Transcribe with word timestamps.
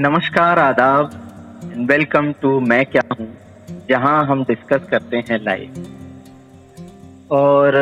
नमस्कार, 0.00 0.58
आदाब। 0.58 1.10
Welcome 1.90 2.32
to 2.32 2.60
मैं 2.60 2.86
क्या 2.86 3.02
हूँ? 3.20 3.26
जहाँ 3.88 4.26
हम 4.26 4.44
डिस्कस 4.44 4.84
करते 4.90 5.16
हैं 5.16 5.38
लाइव 5.44 5.72
और, 7.30 7.76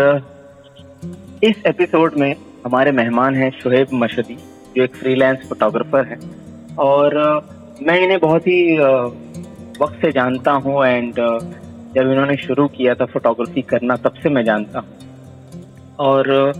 इस 1.44 1.56
एपिसोड 1.66 2.14
में 2.18 2.36
हमारे 2.66 2.92
मेहमान 2.92 3.34
हैं 3.34 3.50
शुहेब 3.50 3.88
मशदी, 3.94 4.36
जो 4.76 4.82
एक 4.82 4.96
फ्रीलांस 4.96 5.38
फोटोग्राफर 5.48 6.06
हैं। 6.06 6.18
और, 6.76 7.18
मैं 7.82 7.98
इन्हें 8.00 8.20
बहुत 8.20 8.42
ही 8.42 8.78
वक्त 9.80 10.00
से 10.02 10.12
जानता 10.12 10.52
हूँ 10.52 10.86
एंड 10.86 11.14
जब 11.94 12.10
इन्होंने 12.12 12.36
शुरू 12.36 12.68
किया 12.68 12.94
था 12.94 13.04
फोटोग्राफी 13.04 13.62
करना, 13.62 13.96
तब 13.96 14.14
से 14.22 14.28
मैं 14.28 14.44
जानता 14.44 14.78
हूँ। 14.78 14.88
और, 15.98 16.52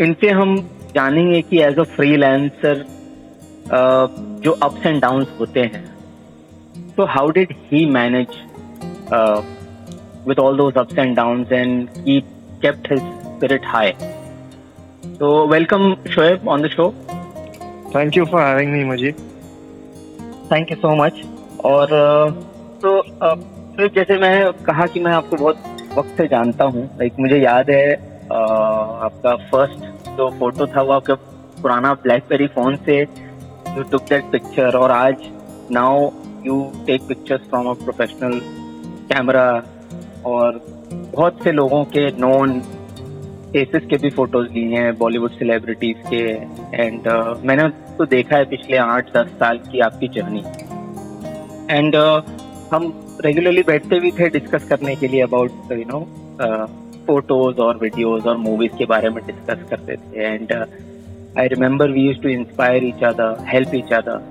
इनसे 0.00 0.30
हम 0.30 0.56
जानेंगे 0.94 1.42
कि 1.42 1.62
एज 1.62 1.78
अ 1.78 1.82
फ्रीलांसर 1.82 2.84
जो 4.44 4.52
अप्स 4.62 4.86
एंड 4.86 5.00
डाउन 5.02 5.26
होते 5.40 5.60
हैं। 5.60 5.84
तो 6.96 7.04
how 7.06 7.30
did 7.30 7.54
he 7.66 7.84
manage 7.90 8.28
with 10.28 10.38
all 10.38 10.56
those 10.56 10.74
ups 10.78 10.98
and 10.98 11.16
down 11.16 11.46
and 11.52 11.88
he 11.98 12.20
kept 12.62 12.92
his 12.92 13.00
spirit 13.00 13.66
high 13.66 13.92
तो 15.18 15.46
welcome 15.48 15.94
Shoaib 16.10 16.48
on 16.48 16.62
the 16.62 16.68
show 16.68 16.88
thank 17.94 18.16
you 18.16 18.24
for 18.26 18.42
having 18.42 18.72
me 18.72 18.84
मुझे 18.84 19.12
thank 20.52 20.70
you 20.70 20.76
so 20.76 20.94
much 20.96 21.22
और 21.64 21.86
तो 22.82 23.00
फिर 23.76 23.90
जैसे 23.94 24.18
मैं 24.18 24.52
कहा 24.64 24.86
कि 24.86 25.00
मैं 25.00 25.12
आपको 25.12 25.36
बहुत 25.36 25.56
वक्त 25.96 26.16
से 26.16 26.26
जानता 26.28 26.64
हूँ 26.64 26.84
लाइक 26.98 27.12
मुझे 27.20 27.36
याद 27.36 27.70
है 27.70 27.92
आपका 28.32 29.34
फ़र्स्ट 29.50 30.08
जो 30.16 30.28
फ़ोटो 30.38 30.66
था 30.66 30.82
वो 30.82 30.92
आपका 30.92 31.14
पुराना 31.62 31.92
ब्लैकबेरी 32.02 32.46
फ़ोन 32.54 32.76
से 32.86 33.04
you 33.76 33.84
took 33.92 34.06
that 34.06 34.30
picture 34.32 34.70
और 34.76 34.90
आज 34.90 35.22
now 35.76 36.12
you 36.46 36.56
take 36.88 37.06
pictures 37.10 37.44
from 37.50 37.68
a 37.70 37.74
professional 37.84 38.38
camera 39.10 39.46
और 40.26 40.60
बहुत 40.92 41.42
से 41.44 41.52
लोगों 41.52 41.84
के 41.94 42.06
नॉन 42.20 42.58
केसेस 43.52 43.86
के 43.90 43.96
भी 44.02 44.10
फ़ोटोज़ 44.10 44.48
लिए 44.52 44.76
हैं 44.76 44.96
बॉलीवुड 44.98 45.30
सेलिब्रिटीज 45.30 45.96
के 46.10 46.22
एंड 46.82 47.08
uh, 47.08 47.44
मैंने 47.44 47.68
तो 47.96 48.06
देखा 48.06 48.36
है 48.36 48.44
पिछले 48.50 48.76
आठ 48.76 49.12
दस 49.16 49.32
साल 49.40 49.58
की 49.70 49.80
आपकी 49.86 50.08
जर्नी 50.14 50.44
एंड 51.70 51.96
uh, 51.96 52.20
हम 52.72 52.92
रेगुलरली 53.24 53.62
बैठते 53.62 54.00
भी 54.00 54.10
थे 54.18 54.28
डिस्कस 54.38 54.68
करने 54.68 54.96
के 54.96 55.08
लिए 55.08 55.22
अबाउट 55.22 55.72
यू 55.72 55.84
नो 55.88 56.00
फ़ोटोज़ 57.06 57.60
और 57.60 57.78
वीडियोज़ 57.78 58.28
और 58.28 58.36
मूवीज़ 58.36 58.76
के 58.78 58.84
बारे 58.86 59.10
में 59.10 59.24
डिस्कस 59.26 59.68
करते 59.70 59.96
थे। 59.96 60.24
And 60.24 60.52
I 61.38 61.48
remember 61.48 61.90
we 61.90 62.00
use 62.00 62.18
to 62.22 62.28
inspire 62.28 62.84
each 62.84 63.04
other 63.04 63.44
help 63.48 63.74
each 63.74 63.92
other 63.92 64.30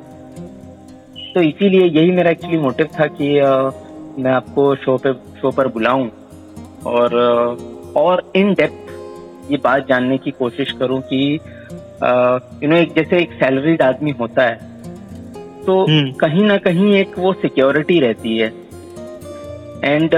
तो 1.36 1.42
इसीलिए 1.42 1.86
यही 1.88 2.12
मेरा 2.12 2.32
एक्चुअली 2.32 2.58
मोटिव 2.58 2.88
था 3.00 3.06
कि 3.10 3.30
uh, 3.42 3.74
मैं 4.20 4.32
आपको 4.32 4.76
शो 4.76 4.98
पे 4.98 5.14
शो 5.42 5.52
पर 5.52 5.68
बुलाऊं 5.68 6.08
और 6.86 7.16
uh, 7.20 7.96
और 7.98 8.32
इन 8.36 8.54
डेप्थ 8.54 9.52
ये 9.52 9.58
बात 9.64 9.88
जानने 9.88 10.18
की 10.18 10.32
कोशिश 10.32 10.72
करूँ 10.72 11.00
कि 11.14 11.22
यू 11.34 12.70
नो 12.70 12.76
एक 12.76 12.94
जैसे 12.96 13.22
एक 13.22 13.34
सैलरीड 13.34 13.82
आदमी 13.82 14.12
होता 14.20 14.44
है 14.44 14.70
तो 15.66 15.74
hmm. 15.86 16.20
कहीं 16.20 16.44
ना 16.44 16.58
कहीं 16.58 16.94
एक 16.96 17.18
वो 17.20 17.34
सिक्योरिटी 17.34 18.00
रहती 18.00 18.38
है 18.38 18.48
एंड 19.86 20.16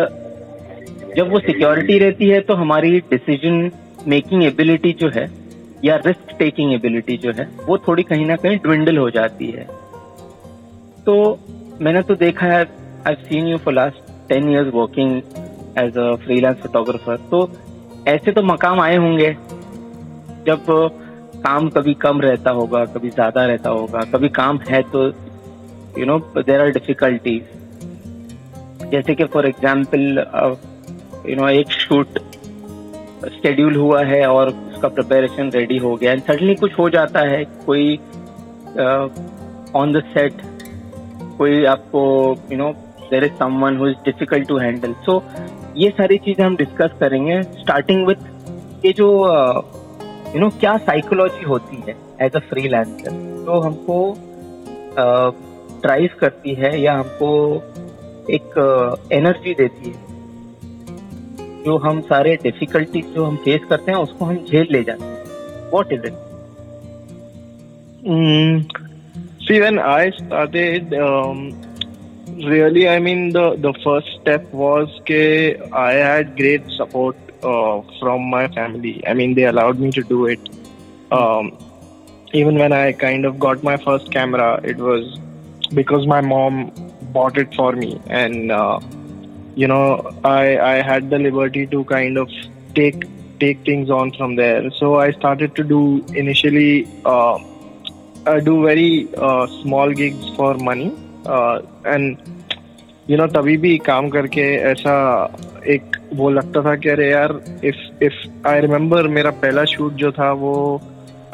जब 1.18 1.32
वो 1.32 1.40
सिक्योरिटी 1.40 1.98
रहती 2.00 2.30
है 2.30 2.40
तो 2.42 2.54
हमारी 2.56 3.00
डिसीज़न 3.12 3.72
मेकिंग 4.08 4.44
एबिलिटी 4.44 4.92
जो 5.02 5.10
है 5.16 5.26
या 5.84 5.96
रिस्क 6.06 6.36
टेकिंग 6.40 6.74
एबिलिटी 6.74 7.18
जो 7.18 7.32
है, 7.32 7.48
वो 7.66 7.78
थोड़ी 7.88 8.04
कहीं 8.04 8.26
ना 8.26 8.36
कहीं 8.38 8.58
ड्विंडल 8.60 8.98
हो 8.98 9.10
जाती 9.12 9.50
है। 9.52 9.68
तो 11.06 11.16
मैंने 11.82 12.02
तो 12.02 12.16
देखा 12.18 12.46
है 12.48 12.62
I 13.08 13.16
seen 13.24 13.48
you 13.48 13.58
for 13.58 13.74
last 13.74 14.12
ten 14.30 14.50
years 14.52 14.74
working 14.74 15.22
as 15.80 15.98
a 15.98 16.16
freelance 16.24 16.58
photographer 16.58 17.18
तो 17.32 17.50
ऐसे 18.08 18.32
तो 18.32 18.42
मकाम 18.44 18.80
आए 18.82 18.96
होंगे, 18.98 19.32
जब 20.48 20.66
काम 21.44 21.70
कभी 21.70 21.94
कम 22.02 22.22
रहता 22.22 22.52
होगा, 22.52 22.84
कभी 22.88 23.10
ज़्यादा 23.10 23.46
रहता 23.46 23.70
होगा, 23.70 24.02
कभी 24.14 24.30
काम 24.32 24.60
है 24.70 24.82
तो 24.92 25.08
you 26.00 26.06
know 26.06 26.18
there 26.38 26.62
are 26.62 26.70
difficulties 26.72 27.44
जैसे 28.92 29.16
कि 29.16 29.24
फॉर 29.26 29.46
एग्ज़ाम्पल 29.48 30.26
यू 31.30 31.36
नो 31.36 31.48
एक 31.50 31.72
शूट 31.72 32.20
शेड्यूल 33.34 33.76
हुआ 33.76 34.04
है 34.06 34.26
और 34.28 34.52
उसका 34.84 34.96
प्रिपरेशन 34.96 35.50
रेडी 35.52 35.78
हो 35.78 35.96
गया। 35.96 36.12
एंड 36.12 36.22
सडनली 36.22 36.56
कुछ 36.56 36.78
हो 36.80 36.90
जाता 36.90 37.20
है, 37.28 37.44
कोई 37.66 37.96
ऑन 39.76 39.92
द 39.94 40.04
सेट 40.14 40.42
कोई 41.38 41.64
आपको 41.66 42.02
you 42.52 42.58
know 42.58 42.72
there 43.12 43.24
is 43.24 43.32
someone 43.40 43.78
who 43.78 43.88
is 43.88 43.96
difficult 44.06 44.48
to 44.48 44.58
handle 44.58 44.94
so 45.06 45.24
ये 45.78 45.90
सारी 45.98 46.18
चीज़ें 46.26 46.46
हम 46.46 46.56
डिस्कस 46.56 46.98
करेंगे 47.00 47.42
स्टार्टिंग 47.44 48.06
विथ 48.08 48.86
ये 48.86 48.94
जो 48.98 49.10
यू 50.36 50.40
नो 50.40 50.50
क्या 50.60 50.78
साइकोलॉजी 50.90 51.46
होती 51.46 51.84
है 51.88 51.96
एज 52.22 52.36
अ 52.36 52.40
फ्री 52.50 52.68
लैंसर 52.70 53.12
तो 53.46 53.60
हमको 53.62 54.00
ड्राइव 55.82 56.10
करती 56.20 56.54
है 56.56 56.80
या 56.82 56.94
हमको 56.94 57.32
एक 58.32 59.08
एनर्जी 59.14 59.54
देती 59.54 59.90
है? 59.90 60.13
जो 61.66 61.78
हम 61.86 62.02
सारे 62.12 62.36
डिफिकल्टीज 62.44 63.14
जो 63.16 63.26
हम 63.26 63.36
फेस 63.46 63.62
करते 63.70 63.92
हैं, 63.92 64.00
उसको 64.00 64.26
हम 64.26 64.38
झेल 64.38 64.68
ले 64.72 64.84
जाते 64.84 65.04
हैं। 65.06 65.12
What 65.74 65.94
is 65.94 66.06
it 66.08 66.14
see 69.48 69.60
when 69.60 69.80
I 69.80 70.10
started 70.12 70.90
really 72.44 72.86
I 72.86 73.00
mean 73.00 73.30
the 73.32 73.72
first 73.78 74.08
step 74.10 74.50
was 74.56 75.00
के 75.08 75.24
I 75.78 75.96
had 75.96 76.30
great 76.38 76.68
support 76.72 77.32
from 78.00 78.30
my 78.32 78.48
family 78.56 79.00
I 79.08 79.14
mean 79.14 79.34
they 79.34 79.44
allowed 79.46 79.80
me 79.80 79.90
to 79.96 80.02
do 80.10 80.28
it 80.28 80.50
even 82.36 82.58
when 82.62 82.74
I 82.74 82.94
kind 83.02 83.26
of 83.26 83.36
got 83.48 83.66
my 83.66 83.78
first 83.86 84.12
camera 84.14 84.48
it 84.70 84.80
was 84.80 85.76
because 85.76 86.08
my 86.08 86.22
mom 86.28 86.64
bought 87.14 87.38
it 87.38 87.56
for 87.58 87.76
me 87.76 87.96
and 88.10 88.52
you 89.57 89.69
know 89.73 89.85
i 90.25 90.57
i 90.73 90.77
had 90.91 91.11
the 91.11 91.19
liberty 91.19 91.67
to 91.67 91.85
kind 91.85 92.19
of 92.25 92.35
take 92.75 93.07
take 93.41 93.65
things 93.65 93.91
on 93.91 94.11
from 94.13 94.35
there 94.37 94.71
so 94.79 94.97
i 94.97 95.11
started 95.13 95.55
to 95.55 95.65
do 95.65 95.81
initially 96.15 96.89
uh, 97.05 97.39
I 98.27 98.41
do 98.41 98.63
very 98.63 99.09
uh, 99.17 99.47
small 99.63 99.93
gigs 99.93 100.29
for 100.37 100.55
money 100.55 100.93
uh, 101.25 101.63
and 101.85 102.19
you 103.11 103.17
know 103.17 103.27
तभी 103.27 103.57
भी 103.57 103.77
काम 103.85 104.09
करके 104.11 104.43
ऐसा 104.71 104.95
एक 105.75 105.97
वो 106.15 106.29
लगता 106.31 106.63
था 106.65 106.75
कि 106.77 106.89
अरे 106.89 107.09
यार 107.11 107.33
इफ 107.65 108.03
इफ 108.03 108.47
आई 108.47 108.61
रिमेम्बर 108.61 109.07
मेरा 109.09 109.31
पहला 109.45 109.65
शूट 109.73 109.93
जो 110.03 110.11
था 110.19 110.31
वो 110.43 110.53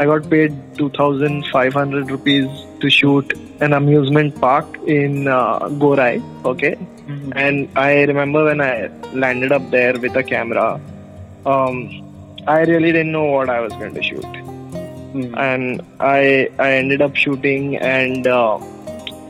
आई 0.01 0.07
got 0.07 0.27
paid 0.31 0.61
two 0.79 0.89
thousand 0.99 1.43
five 1.53 1.79
hundred 1.79 2.11
rupees 2.11 2.47
to 2.82 2.90
shoot 2.90 3.34
an 3.60 3.74
amusement 3.74 4.40
park 4.40 4.78
in 4.88 5.28
uh, 5.28 5.70
Gorai. 5.84 6.22
Okay, 6.46 6.76
mm-hmm. 6.76 7.32
and 7.36 7.70
I 7.76 8.04
remember 8.04 8.46
when 8.46 8.62
I 8.62 8.88
landed 9.14 9.52
up 9.52 9.70
there 9.70 9.94
with 10.00 10.16
a 10.16 10.24
camera, 10.24 10.80
um, 11.46 11.78
I 12.48 12.62
really 12.62 12.92
didn't 12.92 13.12
know 13.12 13.26
what 13.26 13.50
I 13.50 13.60
was 13.60 13.74
going 13.74 13.94
to 13.94 14.04
shoot, 14.04 14.24
mm-hmm. 14.24 15.36
and 15.38 15.82
I 16.00 16.50
I 16.60 16.74
ended 16.74 17.02
up 17.02 17.16
shooting 17.16 17.78
and. 17.78 18.28
Uh, 18.28 18.60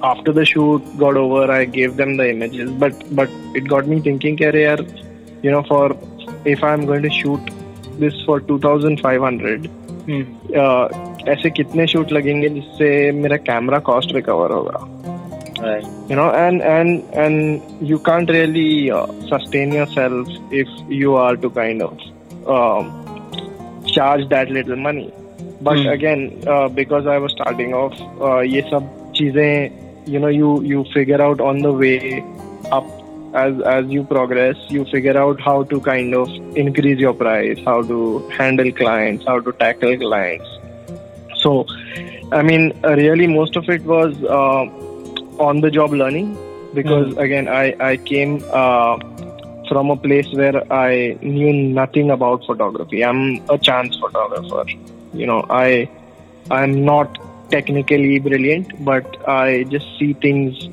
after 0.02 0.32
the 0.32 0.46
shoot 0.46 0.82
got 0.98 1.18
over, 1.18 1.52
I 1.52 1.66
gave 1.66 1.98
them 1.98 2.16
the 2.16 2.30
images, 2.30 2.72
but 2.72 2.94
but 3.14 3.30
it 3.54 3.68
got 3.68 3.86
me 3.86 4.00
thinking, 4.00 4.38
career, 4.38 4.78
you 5.42 5.52
know, 5.52 5.64
for 5.64 5.98
if 6.46 6.64
I'm 6.64 6.86
going 6.86 7.04
to 7.04 7.10
shoot 7.10 7.42
this 8.00 8.14
for 8.26 8.40
2,500, 8.40 9.64
mm. 9.64 9.70
Mm-hmm. 10.08 10.54
uh, 10.56 11.09
ऐसे 11.28 11.50
कितने 11.50 11.86
shoot 11.88 12.12
लगेंगे 12.12 12.50
जिससे 12.50 12.90
मेरा 13.12 13.38
camera 13.38 13.80
cost 13.90 14.16
recover 14.16 14.52
होगा? 14.52 14.86
You 16.12 16.16
know 16.18 16.30
and 16.36 16.62
and 16.62 17.02
and 17.14 17.60
you 17.84 17.98
can't 18.06 18.32
really 18.32 18.90
sustain 19.30 19.74
yourself 19.88 20.54
if 20.54 20.94
you 20.94 21.16
are 21.16 21.36
to 21.36 21.50
kind 21.60 21.82
of 21.82 21.98
charge 23.92 24.26
that 24.26 24.52
little 24.52 24.80
money 24.86 25.10
but 25.64 25.88
again 25.92 26.30
because 26.76 27.08
I 27.10 27.18
was 27.18 27.32
starting 27.32 27.74
off 27.76 27.94
ये 28.46 28.62
सब 28.72 28.90
चीज़ें 29.16 29.70
you 30.10 30.20
know 30.20 30.30
you 30.30 30.62
you 30.66 30.84
figure 30.94 31.22
out 31.22 31.42
on 31.42 31.62
the 31.62 31.76
way 31.84 31.98
up 32.74 32.96
As, 33.32 33.62
as 33.62 33.86
you 33.88 34.04
progress, 34.04 34.58
you 34.70 34.86
figure 34.86 35.16
out 35.16 35.40
how 35.40 35.62
to 35.64 35.80
kind 35.82 36.16
of 36.16 36.30
increase 36.58 36.98
your 36.98 37.14
price, 37.14 37.60
how 37.64 37.84
to 37.84 38.28
handle 38.30 38.72
clients, 38.72 39.24
how 39.24 39.40
to 39.40 39.52
tackle 39.52 39.96
clients. 39.98 40.59
So 41.40 41.66
i 42.32 42.42
mean 42.42 42.72
really 42.84 43.28
most 43.28 43.56
of 43.56 43.70
it 43.70 43.84
was 43.84 44.24
uh, 44.24 44.64
on 45.40 45.62
the 45.62 45.72
job 45.72 45.92
learning 45.94 46.38
because 46.74 47.14
mm. 47.14 47.22
again 47.24 47.48
I 47.48 47.76
I 47.80 47.98
came 47.98 48.44
uh, 48.52 48.98
from 49.70 49.90
a 49.92 49.96
place 49.96 50.32
where 50.34 50.62
I 50.74 51.18
knew 51.22 51.54
nothing 51.54 52.10
about 52.10 52.46
photography. 52.46 53.04
I'm 53.06 53.44
a 53.50 53.58
chance 53.58 53.98
photographer. 53.98 54.66
You 55.14 55.26
know 55.26 55.46
I 55.50 55.90
I'm 56.52 56.86
not 56.86 57.18
technically 57.50 58.20
brilliant, 58.20 58.74
but 58.86 59.28
I 59.28 59.64
just 59.64 59.88
see 59.98 60.14
things 60.14 60.70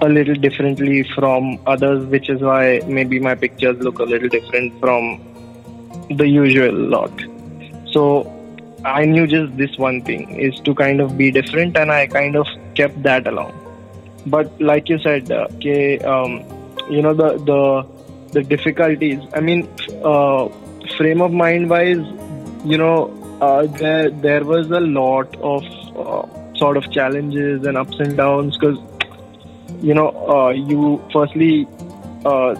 a 0.00 0.08
little 0.08 0.34
differently 0.34 1.02
from 1.14 1.58
others, 1.66 2.04
which 2.06 2.28
is 2.30 2.40
why 2.40 2.80
maybe 2.86 3.18
my 3.18 3.34
pictures 3.34 3.78
look 3.78 3.98
a 3.98 4.04
little 4.04 4.28
different 4.28 4.78
from 4.80 5.20
the 6.10 6.28
usual 6.28 6.72
lot. 6.72 7.12
So 7.92 8.32
I 8.84 9.04
knew 9.04 9.26
just 9.26 9.56
this 9.56 9.76
one 9.78 10.02
thing 10.02 10.38
is 10.38 10.58
to 10.60 10.74
kind 10.74 11.00
of 11.00 11.16
be 11.18 11.30
different, 11.30 11.76
and 11.76 11.90
I 11.90 12.06
kind 12.06 12.36
of 12.36 12.46
kept 12.74 13.02
that 13.02 13.26
along. 13.26 13.52
But 14.26 14.60
like 14.60 14.88
you 14.88 14.98
said, 14.98 15.30
uh, 15.30 15.46
okay, 15.56 15.98
um, 16.00 16.42
you 16.90 17.02
know 17.02 17.14
the 17.14 17.30
the 17.50 17.86
the 18.32 18.42
difficulties. 18.42 19.20
I 19.34 19.40
mean, 19.40 19.68
uh, 20.04 20.48
frame 20.96 21.20
of 21.22 21.32
mind 21.32 21.68
wise, 21.70 22.04
you 22.64 22.78
know, 22.78 23.10
uh, 23.40 23.66
there 23.66 24.10
there 24.10 24.44
was 24.44 24.70
a 24.70 24.80
lot 24.80 25.34
of 25.36 25.64
uh, 25.96 26.26
sort 26.56 26.76
of 26.76 26.90
challenges 26.92 27.66
and 27.66 27.76
ups 27.76 27.98
and 28.00 28.16
downs 28.16 28.56
because 28.58 28.78
you 29.80 29.94
know 29.94 30.08
uh, 30.28 30.50
you 30.50 31.02
firstly 31.12 31.66
uh, 32.24 32.54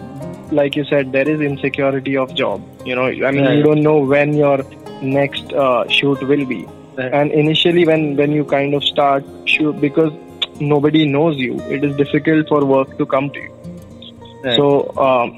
like 0.51 0.75
you 0.75 0.83
said 0.85 1.11
there 1.11 1.27
is 1.29 1.41
insecurity 1.41 2.15
of 2.17 2.33
job 2.33 2.61
you 2.85 2.95
know 2.95 3.05
i 3.05 3.31
mean 3.31 3.43
Right. 3.45 3.57
you 3.57 3.63
don't 3.63 3.81
know 3.81 3.97
when 3.99 4.33
your 4.33 4.63
next 5.01 5.53
uh, 5.53 5.87
shoot 5.89 6.21
will 6.23 6.45
be 6.45 6.65
Right. 6.97 7.13
and 7.13 7.31
initially 7.31 7.85
when 7.85 8.15
when 8.17 8.31
you 8.31 8.43
kind 8.43 8.73
of 8.73 8.83
start 8.83 9.23
shoot 9.45 9.79
because 9.79 10.11
nobody 10.59 11.05
knows 11.05 11.37
you 11.37 11.59
it 11.69 11.83
is 11.83 11.95
difficult 11.95 12.47
for 12.49 12.65
work 12.65 12.97
to 12.97 13.05
come 13.05 13.29
to 13.31 13.39
you 13.39 13.53
Right. 14.43 14.55
so 14.55 14.65
um, 14.97 15.31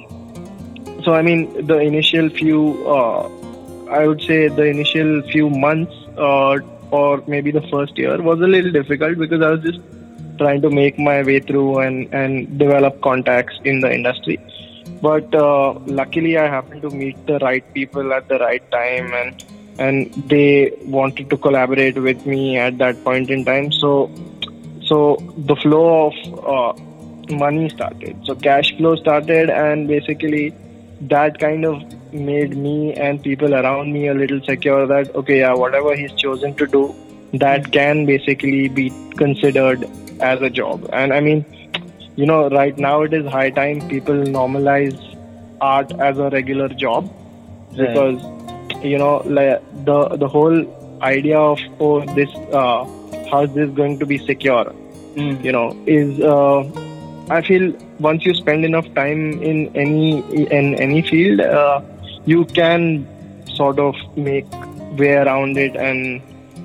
so 1.04 1.14
i 1.14 1.22
mean 1.22 1.42
the 1.68 1.78
initial 1.80 2.30
few 2.30 2.62
uh, 2.96 3.28
i 4.00 4.08
would 4.08 4.22
say 4.22 4.48
the 4.48 4.66
initial 4.74 5.22
few 5.34 5.50
months 5.50 5.94
uh, 6.18 6.58
or 6.92 7.24
maybe 7.28 7.52
the 7.52 7.62
first 7.74 7.98
year 7.98 8.22
was 8.22 8.40
a 8.42 8.48
little 8.56 8.72
difficult 8.72 9.18
because 9.18 9.42
i 9.42 9.50
was 9.56 9.62
just 9.62 9.80
trying 10.40 10.62
to 10.62 10.70
make 10.72 10.98
my 10.98 11.22
way 11.24 11.40
through 11.40 11.80
and 11.80 12.08
and 12.22 12.58
develop 12.58 13.00
contacts 13.02 13.60
in 13.66 13.80
the 13.82 13.92
industry 14.00 14.38
but 15.02 15.34
uh, 15.36 15.74
luckily 16.02 16.38
i 16.38 16.48
happened 16.48 16.82
to 16.82 16.90
meet 16.90 17.26
the 17.28 17.40
right 17.40 17.74
people 17.74 18.14
at 18.14 18.28
the 18.28 18.40
right 18.40 18.70
time 18.72 19.14
and 19.14 19.44
and 19.80 20.14
they 20.34 20.72
wanted 20.86 21.30
to 21.30 21.38
collaborate 21.38 21.98
with 21.98 22.26
me 22.26 22.58
at 22.58 22.78
that 22.78 23.04
point 23.04 23.30
in 23.30 23.46
time. 23.46 23.72
So 23.72 24.12
so 24.84 25.18
the 25.38 25.56
flow 25.56 26.08
of 26.08 26.14
uh, 26.56 27.36
money 27.36 27.70
started. 27.70 28.18
So 28.26 28.36
cash 28.36 28.76
flow 28.78 28.96
started 28.96 29.50
and 29.50 29.88
basically 29.88 30.54
that 31.02 31.40
kind 31.40 31.66
of 31.66 31.82
made 32.14 32.56
me 32.56 32.94
and 32.94 33.24
people 33.24 33.56
around 33.56 33.94
me 33.94 34.08
a 34.08 34.14
little 34.14 34.42
secure 34.44 34.86
that 34.86 35.16
okay 35.16 35.40
yeah 35.40 35.54
whatever 35.54 35.96
he's 35.96 36.12
chosen 36.14 36.54
to 36.56 36.68
do 36.68 36.94
that 37.34 37.72
can 37.72 38.06
basically 38.06 38.68
be 38.68 38.90
considered 39.16 39.90
as 40.20 40.42
a 40.42 40.50
job. 40.50 40.88
And 40.94 41.14
i 41.14 41.20
mean 41.20 41.46
you 42.16 42.26
know 42.26 42.50
right 42.50 42.78
now 42.78 43.02
it 43.02 43.14
is 43.14 43.26
high 43.32 43.50
time 43.50 43.82
people 43.88 44.16
normalize 44.16 45.00
art 45.62 45.92
as 46.00 46.18
a 46.18 46.30
regular 46.30 46.68
job 46.70 47.10
because 47.76 48.22
you 48.84 48.98
know 48.98 49.18
like 49.26 49.62
the 49.86 50.10
the 50.18 50.28
whole 50.28 50.58
idea 51.02 51.40
of 51.40 51.60
oh 51.80 52.02
this 52.16 52.30
uh, 52.54 52.84
how 53.32 53.44
is 53.44 53.54
this 53.54 53.70
going 53.82 54.00
to 54.00 54.06
be 54.06 54.18
secure 54.18 54.74
Mm. 55.16 55.44
you 55.44 55.52
know 55.52 55.76
is 55.86 56.22
uh, 56.22 56.64
i 57.30 57.42
feel 57.42 57.74
once 58.00 58.26
you 58.26 58.34
spend 58.34 58.64
enough 58.64 58.86
time 58.94 59.44
in 59.44 59.70
any 59.76 60.22
in 60.58 60.74
any 60.76 61.02
field 61.02 61.42
uh, 61.42 61.82
you 62.24 62.46
can 62.46 63.06
sort 63.56 63.78
of 63.78 63.94
make 64.16 64.46
way 64.98 65.12
around 65.16 65.58
it 65.58 65.76
and 65.76 66.22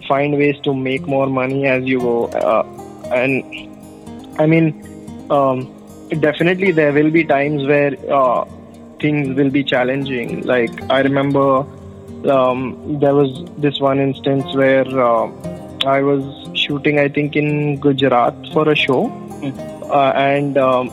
find 0.06 0.38
ways 0.38 0.54
to 0.62 0.72
make 0.72 1.08
more 1.08 1.26
money 1.26 1.66
as 1.66 1.82
you 1.84 1.98
go 1.98 2.26
uh, 2.26 2.62
and 3.12 3.42
i 4.38 4.46
mean 4.46 4.70
um, 5.30 5.72
definitely 6.20 6.72
there 6.72 6.92
will 6.92 7.10
be 7.10 7.24
times 7.24 7.64
where 7.64 7.94
uh, 8.12 8.44
things 9.00 9.36
will 9.36 9.50
be 9.50 9.64
challenging. 9.64 10.42
Like 10.42 10.70
i 10.90 11.00
remember 11.00 11.66
um, 12.28 12.98
there 13.00 13.14
was 13.14 13.44
this 13.58 13.80
one 13.80 13.98
instance 13.98 14.54
where 14.54 14.86
uh, 14.86 15.30
I 15.86 16.02
was 16.02 16.24
shooting, 16.58 16.98
I 16.98 17.08
think, 17.08 17.36
in 17.36 17.78
Gujarat 17.78 18.34
for 18.52 18.68
a 18.68 18.74
show, 18.74 19.06
uh, 19.90 20.12
and 20.16 20.58
um, 20.58 20.90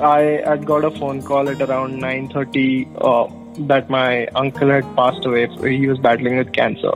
I 0.00 0.42
had 0.44 0.66
got 0.66 0.84
a 0.84 0.90
phone 0.90 1.22
call 1.22 1.48
at 1.48 1.60
around 1.60 2.00
9:30 2.00 2.88
uh, 3.00 3.66
that 3.66 3.90
my 3.90 4.26
uncle 4.28 4.70
had 4.70 4.84
passed 4.96 5.24
away. 5.24 5.48
He 5.76 5.86
was 5.86 5.98
battling 5.98 6.36
with 6.36 6.52
cancer. 6.52 6.94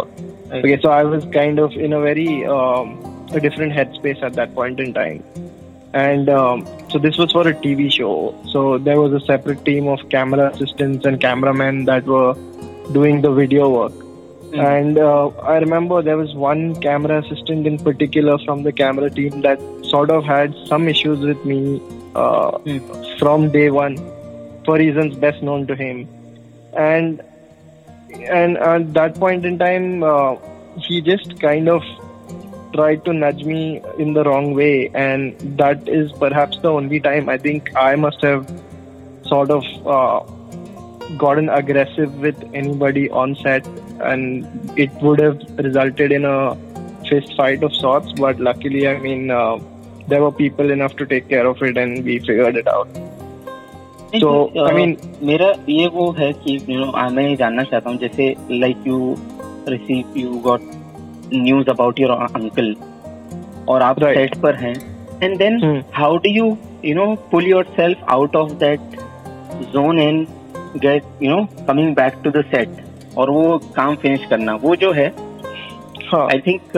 Okay, 0.50 0.80
so 0.80 0.90
I 0.90 1.04
was 1.04 1.24
kind 1.26 1.58
of 1.58 1.72
in 1.72 1.92
a 1.92 2.00
very 2.00 2.46
um, 2.46 2.96
a 3.32 3.40
different 3.40 3.72
headspace 3.72 4.22
at 4.22 4.34
that 4.34 4.54
point 4.54 4.80
in 4.80 4.94
time, 4.94 5.22
and 5.98 6.28
um, 6.28 6.66
so 6.90 6.98
this 6.98 7.16
was 7.18 7.32
for 7.32 7.46
a 7.48 7.54
TV 7.54 7.92
show. 7.92 8.34
So 8.52 8.78
there 8.78 9.00
was 9.00 9.12
a 9.12 9.24
separate 9.26 9.64
team 9.64 9.88
of 9.88 10.08
camera 10.10 10.50
assistants 10.50 11.06
and 11.06 11.20
cameramen 11.20 11.84
that 11.86 12.04
were 12.04 12.34
doing 12.92 13.22
the 13.22 13.32
video 13.32 13.68
work. 13.70 13.92
Mm. 13.92 14.64
And 14.72 14.98
uh, 14.98 15.28
I 15.54 15.58
remember 15.58 16.02
there 16.02 16.16
was 16.16 16.34
one 16.34 16.80
camera 16.80 17.18
assistant 17.22 17.66
in 17.66 17.78
particular 17.78 18.38
from 18.44 18.62
the 18.62 18.72
camera 18.72 19.10
team 19.10 19.42
that 19.42 19.60
sort 19.84 20.10
of 20.10 20.24
had 20.24 20.54
some 20.66 20.88
issues 20.88 21.20
with 21.20 21.44
me 21.44 21.80
uh, 22.14 22.52
Mm. 22.66 23.18
from 23.18 23.50
day 23.52 23.70
one, 23.70 23.96
for 24.64 24.76
reasons 24.76 25.16
best 25.16 25.42
known 25.42 25.66
to 25.66 25.74
him. 25.74 26.08
And 26.76 27.22
and 28.38 28.56
at 28.58 28.94
that 28.94 29.14
point 29.16 29.44
in 29.44 29.58
time, 29.58 30.02
uh, 30.02 30.36
he 30.76 31.00
just 31.00 31.40
kind 31.40 31.68
of 31.68 31.82
tried 32.73 33.03
to 33.05 33.13
nudge 33.13 33.43
me 33.43 33.81
in 33.99 34.13
the 34.13 34.23
wrong 34.23 34.53
way, 34.55 34.89
and 34.93 35.39
that 35.57 35.87
is 35.87 36.11
perhaps 36.13 36.57
the 36.59 36.69
only 36.69 36.99
time 36.99 37.29
I 37.29 37.37
think 37.37 37.69
I 37.75 37.95
must 37.95 38.21
have 38.21 38.47
sort 39.25 39.51
of 39.51 39.63
uh, 39.87 40.19
gotten 41.17 41.49
aggressive 41.49 42.15
with 42.19 42.43
anybody 42.53 43.09
on 43.09 43.35
set, 43.35 43.67
and 44.01 44.47
it 44.77 44.91
would 45.01 45.19
have 45.19 45.39
resulted 45.59 46.11
in 46.11 46.25
a 46.25 46.55
fist 47.09 47.35
fight 47.37 47.63
of 47.63 47.73
sorts. 47.75 48.11
But 48.13 48.39
luckily, 48.39 48.87
I 48.87 48.97
mean, 48.97 49.29
uh, 49.31 49.59
there 50.07 50.21
were 50.21 50.31
people 50.31 50.71
enough 50.71 50.95
to 50.97 51.05
take 51.05 51.29
care 51.29 51.45
of 51.47 51.61
it, 51.61 51.77
and 51.77 52.03
we 52.03 52.19
figured 52.19 52.55
it 52.55 52.67
out. 52.67 52.87
नहीं, 54.13 54.19
So, 54.21 54.31
तो, 54.47 54.65
I 54.65 54.71
a, 54.71 54.75
mean- 54.75 54.97
मेरा 55.23 55.53
ये 55.69 55.87
वो 55.87 56.11
है 56.11 56.33
कि 56.33 56.57
you 56.69 56.79
know 56.79 57.09
मैं 57.09 57.29
ये 57.29 57.35
जानना 57.35 57.63
चाहता 57.63 57.89
हूँ 57.89 57.97
जैसे 57.99 58.35
like 58.51 58.77
you 58.87 59.15
receive 59.69 60.17
you 60.17 60.29
got 60.47 60.61
news 61.34 61.70
about 61.70 62.00
your 62.00 62.10
uncle 62.10 62.74
और 63.68 63.82
आप 63.82 63.98
Right. 63.98 64.16
सेट 64.16 64.36
पर 64.42 64.54
हैं. 64.54 64.74
And 65.22 65.36
then. 65.38 65.82
How 65.94 66.16
do 66.16 66.30
you 66.30 66.56
you 66.84 66.94
know 66.94 67.14
pull 67.30 67.46
yourself 67.76 68.04
out 68.10 68.36
of 68.36 68.52
that 68.64 68.96
zone 69.72 69.98
and 69.98 70.26
get 70.82 71.22
you 71.22 71.30
know 71.30 71.46
coming 71.68 71.94
back 71.94 72.20
to 72.24 72.30
the 72.30 72.44
set 72.54 73.16
और 73.16 73.30
वो 73.30 73.58
काम 73.76 73.96
finish 74.02 74.24
करना. 74.30 74.54
वो 74.62 74.76
जो 74.76 74.92
है 74.92 75.08
हाँ. 76.12 76.26
आई 76.26 76.38
थिंक 76.46 76.76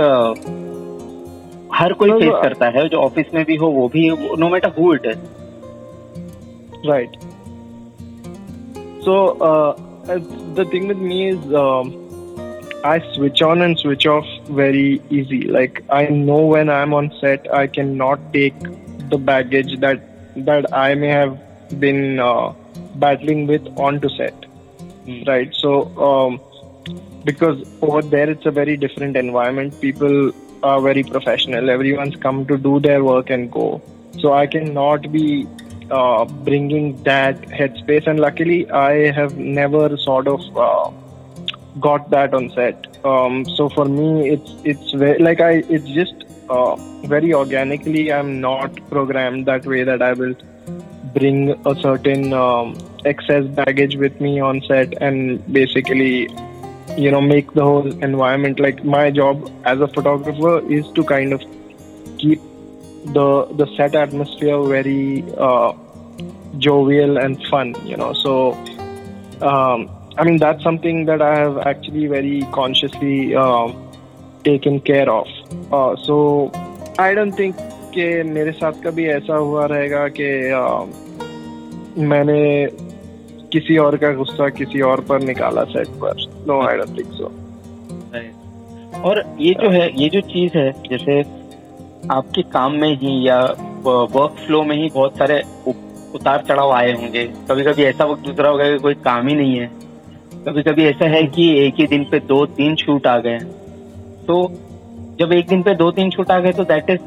हर 1.75 1.93
कोई 1.93 2.11
फेस 2.11 2.29
no, 2.29 2.43
करता 2.43 2.67
है. 2.69 2.89
जो 2.89 2.99
ऑफ़िस 3.01 3.35
में 3.35 3.45
भी 3.45 3.57
हो 3.57 3.67
वो 3.71 3.89
भी 3.89 4.09
no 4.39 4.49
matter 4.49 4.73
who 4.79 4.95
it 4.95 5.07
is 5.07 5.29
Right. 6.89 7.17
So 9.05 9.15
uh, 9.47 9.73
uh, 10.13 10.15
the 10.55 10.65
thing 10.65 10.87
with 10.91 11.03
me 11.09 11.19
is 11.31 11.51
um, 11.63 11.91
I 12.85 13.01
switch 13.15 13.43
on 13.43 13.63
and 13.63 13.79
switch 13.79 14.07
off 14.07 14.27
very 14.49 15.03
easy. 15.11 15.43
Like 15.43 15.83
I 15.91 16.07
know 16.07 16.47
when 16.47 16.71
I'm 16.71 16.95
on 16.95 17.13
set, 17.21 17.53
I 17.53 17.67
cannot 17.67 18.33
take 18.33 18.59
the 19.11 19.19
baggage 19.19 19.79
that 19.81 20.01
that 20.45 20.73
I 20.73 20.95
may 20.95 21.09
have 21.09 21.39
been 21.79 22.19
uh, 22.19 22.53
battling 22.97 23.47
with 23.47 23.67
onto 23.77 24.09
set. 24.09 24.45
Hmm. 25.05 25.23
Right. 25.25 25.55
So 25.55 25.73
um, 26.11 26.41
because 27.25 27.69
over 27.83 28.03
there 28.03 28.31
it's 28.31 28.47
a 28.47 28.51
very 28.51 28.77
different 28.77 29.17
environment. 29.17 29.81
People 29.81 30.33
are 30.63 30.81
very 30.81 31.03
professional. 31.03 31.71
Everyone's 31.71 32.17
come 32.17 32.47
to 32.47 32.57
do 32.57 32.81
their 32.81 33.05
work 33.05 33.31
and 33.31 33.51
go. 33.51 33.83
So 34.19 34.33
I 34.33 34.47
cannot 34.47 35.11
be 35.13 35.47
uh, 35.91 36.25
bringing 36.25 37.03
that 37.03 37.41
headspace. 37.43 38.07
And 38.07 38.21
luckily, 38.21 38.71
I 38.71 39.11
have 39.11 39.37
never 39.37 39.97
sort 39.97 40.29
of 40.29 40.41
uh, 40.57 40.91
got 41.79 42.11
that 42.11 42.35
on 42.35 42.51
set. 42.51 43.05
Um, 43.05 43.45
so 43.45 43.69
for 43.69 43.85
me, 43.85 44.31
it's 44.31 44.53
it's 44.65 44.93
very, 44.93 45.19
like 45.19 45.41
I 45.41 45.63
it's 45.69 45.89
just 45.89 46.15
uh, 46.49 46.77
very 47.07 47.33
organically. 47.33 48.13
I'm 48.13 48.41
not 48.41 48.75
programmed 48.91 49.47
that 49.47 49.67
way 49.67 49.85
that 49.85 50.03
I 50.03 50.13
will 50.13 50.35
bring 51.15 51.51
a 51.67 51.75
certain 51.81 52.33
um, 52.33 52.77
excess 53.05 53.45
baggage 53.47 53.97
with 53.97 54.21
me 54.21 54.41
on 54.41 54.61
set 54.63 55.01
and 55.03 55.53
basically 55.53 56.29
you 56.97 57.11
know 57.11 57.21
make 57.21 57.53
the 57.55 57.63
whole 57.63 57.87
environment 58.03 58.61
like 58.61 58.85
my 58.85 59.11
job 59.11 59.51
as 59.65 59.81
a 59.81 59.89
photographer 59.89 60.61
is 60.71 60.87
to 60.93 61.05
kind 61.05 61.33
of 61.33 61.41
keep 62.19 62.41
the 63.19 63.47
the 63.55 63.67
set 63.77 63.95
atmosphere 63.95 64.63
very 64.65 65.25
uh, 65.39 65.73
jovial 66.59 67.17
and 67.17 67.43
fun 67.47 67.75
you 67.87 67.97
know 67.97 68.13
so 68.13 68.53
um, 69.41 69.89
i 70.19 70.25
mean 70.25 70.39
that's 70.39 70.63
something 70.63 71.05
that 71.05 71.23
i 71.23 71.35
have 71.39 71.59
actually 71.59 72.07
very 72.07 72.43
consciously 72.53 73.35
um, 73.35 73.77
taken 74.45 74.81
care 74.81 75.11
of. 75.11 75.27
Uh, 75.73 75.97
so 75.97 76.51
I 76.99 77.15
don't 77.15 77.37
think 77.41 77.57
कि 77.95 78.23
मेरे 78.23 78.53
साथ 78.53 78.73
कभी 78.73 79.07
ऐसा 79.07 79.37
हुआ 79.37 79.65
रहेगा 79.67 80.09
कि 80.21 80.29
uh, 80.53 80.87
मैंने 81.99 82.67
किसी 83.53 83.77
और 83.77 83.97
का 83.97 84.13
गुस्सा 84.13 84.49
किसी 84.49 84.81
और 84.81 85.01
पर 85.01 85.21
निकाला 85.21 85.65
सेट 85.65 85.89
पर. 85.89 86.45
No 86.49 86.61
I 86.69 86.77
don't 86.77 86.99
think 86.99 87.13
so 87.13 87.33
और 89.01 89.37
ये 89.41 89.55
जो 89.55 89.71
है 89.71 90.03
ये 90.03 90.09
जो 90.09 90.21
चीज़ 90.21 90.59
है 90.59 90.71
जैसे 90.73 91.21
आपके 92.11 92.43
काम 92.43 92.73
में 92.73 92.97
ही 92.97 93.29
या 93.29 93.41
वर्क 93.87 94.37
फ्लो 94.47 94.63
में 94.63 94.77
ही 94.77 94.89
बहुत 94.89 95.19
सारे 95.19 95.43
उतार 96.15 96.45
चढ़ाव 96.49 96.73
आए 96.73 96.93
होंगे. 96.93 97.25
कभी 97.51 97.63
कभी 97.65 97.83
ऐसा 97.83 98.05
वक्त 98.05 98.23
दूसरा 98.23 98.49
होगा 98.49 98.65
कि 98.65 98.79
कोई 98.79 98.95
काम 98.95 99.29
ही 99.29 99.35
नहीं 99.35 99.59
है. 99.59 99.80
कभी 100.47 100.63
कभी 100.63 100.85
ऐसा 100.85 101.07
है 101.09 101.23
कि 101.27 101.49
एक 101.59 101.75
ही 101.75 101.87
दिन 101.87 102.05
पे 102.05 102.19
दो 102.19 102.45
तीन 102.47 102.77
शूट 102.77 103.07
आ 103.07 103.19
गए। 103.19 103.39
तो 104.27 104.37
जब 105.21 105.33
एक 105.33 105.47
दिन 105.47 105.63
पे 105.63 105.75
दो 105.75 105.91
तीन 105.91 106.11
शूट 106.11 106.31
आ 106.31 106.39
गए 106.39 106.53
तो 106.53 106.65
दैट 106.65 106.91
इज़ 106.91 107.01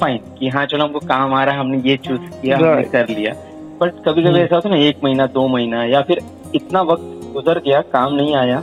फाइन 0.00 0.18
कि 0.38 0.48
हाँ 0.48 0.64
चलो 0.66 0.84
हमको 0.84 0.98
काम 0.98 1.34
आ 1.34 1.44
रहा 1.44 1.54
है 1.54 1.60
हमने 1.60 1.78
ये 1.88 1.96
चूज़ 1.96 2.20
किया 2.20 2.56
हमने 2.56 2.82
कर 2.82 3.08
लिया। 3.08 3.32
बट 3.80 3.92
कभी 4.04 4.22
कभी 4.22 4.32
hmm. 4.32 4.44
ऐसा 4.44 4.54
होता 4.54 4.68
है 4.68 4.74
ना 4.74 4.80
एक 4.80 4.96
महीना 5.04 5.26
दो 5.26 5.46
महीना 5.48 5.84
या 5.84 6.02
फिर 6.02 6.20
इतना 6.54 6.82
वक्त 6.82 7.32
गुजर 7.32 7.58
गया 7.58 7.80
काम 7.80 8.14
नहीं 8.14 8.34
आया 8.34 8.62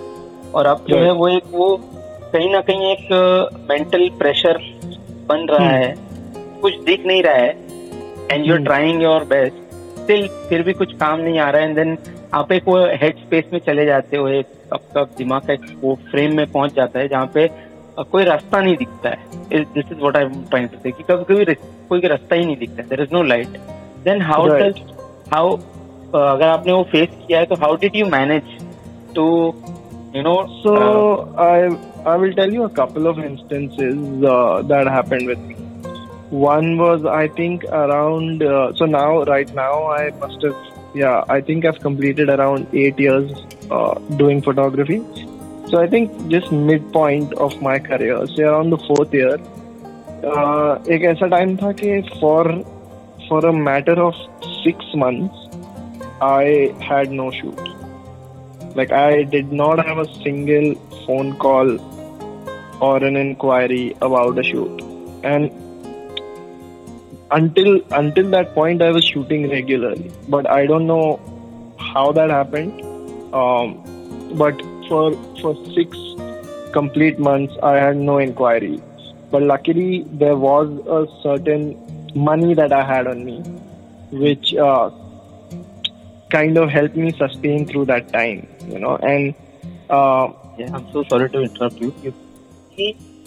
और 0.56 0.66
अब 0.66 0.86
जो 0.90 0.98
है 0.98 1.12
वो 1.12 1.28
एक 1.28 1.44
वो 1.52 1.76
कहीं 2.34 2.52
ना 2.52 2.62
कहीं 2.62 2.92
एक 2.92 3.08
मेंटल 3.70 4.10
प्रेशर 4.10 4.60
बन 5.30 5.48
रहा 5.50 5.68
hmm. 5.68 5.78
है। 5.78 5.96
कुछ 6.62 6.74
दिख 6.84 7.06
नहीं 7.06 7.24
रहा 7.24 7.34
है 7.34 7.58
and 8.32 8.46
you 8.46 8.54
are 8.54 8.62
trying 8.62 9.04
your 9.04 9.24
best 9.24 9.56
still 10.00 10.28
फिर 10.50 10.64
भी 10.64 10.74
कुछ 10.74 10.94
काम 10.94 11.20
नहीं 11.20 11.40
आ 11.40 11.50
रहा 11.50 11.62
है 11.62 11.68
एंड 11.68 11.76
देन 11.76 11.98
आप 12.34 12.52
एक 12.52 12.68
वो 12.68 12.78
हेड 13.02 13.18
स्पेस 13.18 13.46
में 13.54 13.60
चले 13.66 13.86
जाते 13.86 14.18
हो 14.18 14.28
एक 14.28 14.52
आपका 14.74 15.04
दिमाग 15.18 15.48
का 15.48 15.54
एक 15.54 15.66
वो 15.82 15.96
फ्रेम 16.12 16.36
में 16.36 16.46
पहुँच 16.52 16.74
जाता 16.76 17.00
है 17.00 17.08
जहाँ 17.08 17.32
पे 17.34 17.48
कोई 18.12 18.24
रास्ता 18.24 18.62
नहीं 18.62 18.76
दिखता 18.78 19.10
है 19.10 19.64
this 19.74 19.92
is 19.92 20.00
what 20.00 20.18
I 20.18 20.24
am 20.24 20.44
trying 20.50 20.70
to 20.70 20.78
say 20.84 20.92
कि 20.92 21.04
कभी 21.10 21.34
कभी 21.34 21.54
कोई 21.90 22.08
रास्ता 22.08 22.36
ही 22.36 22.46
नहीं 22.46 22.58
दिखता 22.58 22.84
there 22.84 23.02
is 23.02 23.14
no 23.14 23.24
light 23.24 23.58
then 24.04 24.22
how 24.32 24.48
does 24.48 24.82
how 25.34 25.56
अगर 26.14 26.48
आपने 26.48 26.74
वो 26.74 26.84
फेस 26.92 27.10
किया 27.28 27.40
है 27.40 27.46
तो 27.46 27.56
how 27.64 27.76
did 27.82 27.96
you 27.96 28.06
manage 28.18 28.58
to 29.16 29.30
you 30.14 30.22
know 30.24 30.32
so 30.54 30.72
uh, 30.86 31.44
i 31.44 31.60
i 32.14 32.16
will 32.22 32.34
tell 32.40 32.56
you 32.56 32.64
a 32.66 32.72
couple 32.80 33.06
of 33.12 33.24
instances 33.28 34.26
uh, 34.32 34.62
that 34.72 34.90
happened 34.96 35.34
with 35.34 35.46
me 35.50 35.62
One 36.32 36.78
was, 36.78 37.06
I 37.06 37.28
think, 37.28 37.66
around. 37.66 38.42
Uh, 38.42 38.74
so 38.74 38.86
now, 38.86 39.24
right 39.24 39.54
now, 39.54 39.88
I 39.88 40.12
must 40.12 40.42
have. 40.44 40.56
Yeah, 40.95 41.25
I 41.29 41.41
think 41.41 41.65
I've 41.65 41.81
completed 41.81 42.31
around 42.31 42.67
eight 42.73 42.99
years 42.99 43.31
uh, 43.71 43.95
doing 44.17 44.41
photography. 44.43 45.03
So 45.69 45.79
I 45.79 45.87
think 45.87 46.29
just 46.29 46.53
midpoint 46.53 47.33
of 47.35 47.61
my 47.61 47.79
career, 47.79 48.27
say 48.29 48.45
around 48.45 48.71
the 48.71 48.79
fourth 48.79 49.13
year, 49.13 49.37
uh, 50.25 50.79
एक 50.95 51.03
ऐसा 51.13 51.27
time 51.29 51.57
था 51.57 51.73
कि 51.81 52.21
for 52.21 52.45
for 53.29 53.45
a 53.47 53.53
matter 53.53 53.97
of 54.03 54.15
six 54.65 54.95
months, 54.95 55.35
I 56.23 56.73
had 56.81 57.11
no 57.11 57.31
shoot. 57.31 57.59
Like 58.77 58.93
I 58.93 59.25
did 59.25 59.53
not 59.53 59.85
have 59.87 59.99
a 59.99 60.07
single 60.23 60.75
phone 61.07 61.37
call 61.37 61.77
or 62.81 62.97
an 63.05 63.17
inquiry 63.17 63.97
about 64.01 64.39
a 64.39 64.43
shoot, 64.43 64.83
and 65.25 65.51
until 67.32 67.80
until 67.92 68.30
that 68.32 68.54
point 68.54 68.82
I 68.82 68.92
was 68.92 69.06
shooting 69.06 69.50
regularly, 69.50 70.12
but 70.28 70.50
I 70.50 70.66
don't 70.66 70.88
know 70.88 71.20
how 71.80 72.12
that 72.12 72.30
happened. 72.30 72.82
Um, 73.34 73.78
but 74.38 74.62
for 74.88 75.12
for 75.42 75.56
six 75.74 75.98
complete 76.74 77.20
months, 77.20 77.56
I 77.64 77.76
had 77.76 77.98
no 77.98 78.18
inquiry. 78.18 78.82
But 79.32 79.44
luckily, 79.44 80.06
there 80.12 80.36
was 80.36 80.70
a 80.88 81.08
certain 81.24 81.78
money 82.16 82.54
that 82.54 82.74
I 82.74 82.84
had 82.84 83.08
on 83.08 83.24
me, 83.24 83.40
which 84.12 84.54
uh, 84.56 84.90
kind 86.30 86.58
of 86.58 86.70
helped 86.70 86.96
me 86.96 87.12
sustain 87.14 87.66
through 87.66 87.86
that 87.86 88.12
time. 88.12 88.48
You 88.68 88.80
know, 88.80 88.98
and 88.98 89.34
uh, 89.90 90.34
yeah, 90.58 90.70
I'm 90.74 90.92
so 90.92 91.04
sorry 91.04 91.30
to 91.30 91.42
interrupt 91.42 91.80
you. 91.80 91.94
you 92.04 92.14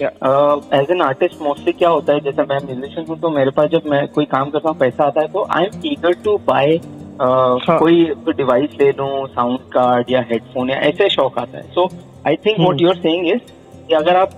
as 0.02 0.90
an 0.90 1.00
artist 1.02 1.42
mostly 1.42 1.72
क्या 1.72 1.88
होता 1.88 2.12
है 2.12 2.20
जैसे 2.20 2.42
मैं 2.42 2.58
musician 2.64 3.06
हूँ 3.08 3.18
तो 3.20 3.28
मेरे 3.30 3.50
पास 3.50 3.68
जब 3.70 3.82
मैं 3.86 4.06
कोई 4.08 4.24
काम 4.24 4.50
करता 4.50 4.68
हूँ 4.68 4.78
पैसा 4.78 5.04
आता 5.04 5.20
है 5.20 5.28
तो 5.28 5.46
I 5.50 5.64
am 5.64 5.80
eager 5.86 6.12
to 6.24 6.36
buy 6.46 6.78
कोई 7.20 8.04
डिवाइस 8.36 8.70
ले 8.80 8.90
लूँ 8.90 9.26
साउंड 9.26 9.58
कार्ड 9.72 10.10
या 10.10 10.20
हेडफोन 10.30 10.70
या 10.70 10.76
ऐसे 10.88 11.08
शौक 11.08 11.38
आता 11.38 11.58
है। 11.58 11.62
So 11.74 11.88
I 12.26 12.36
think 12.46 12.60
what 12.60 12.80
you're 12.80 12.96
saying 12.96 13.28
is 13.28 13.40
कि 13.88 13.94
अगर 13.94 14.16
आप 14.16 14.30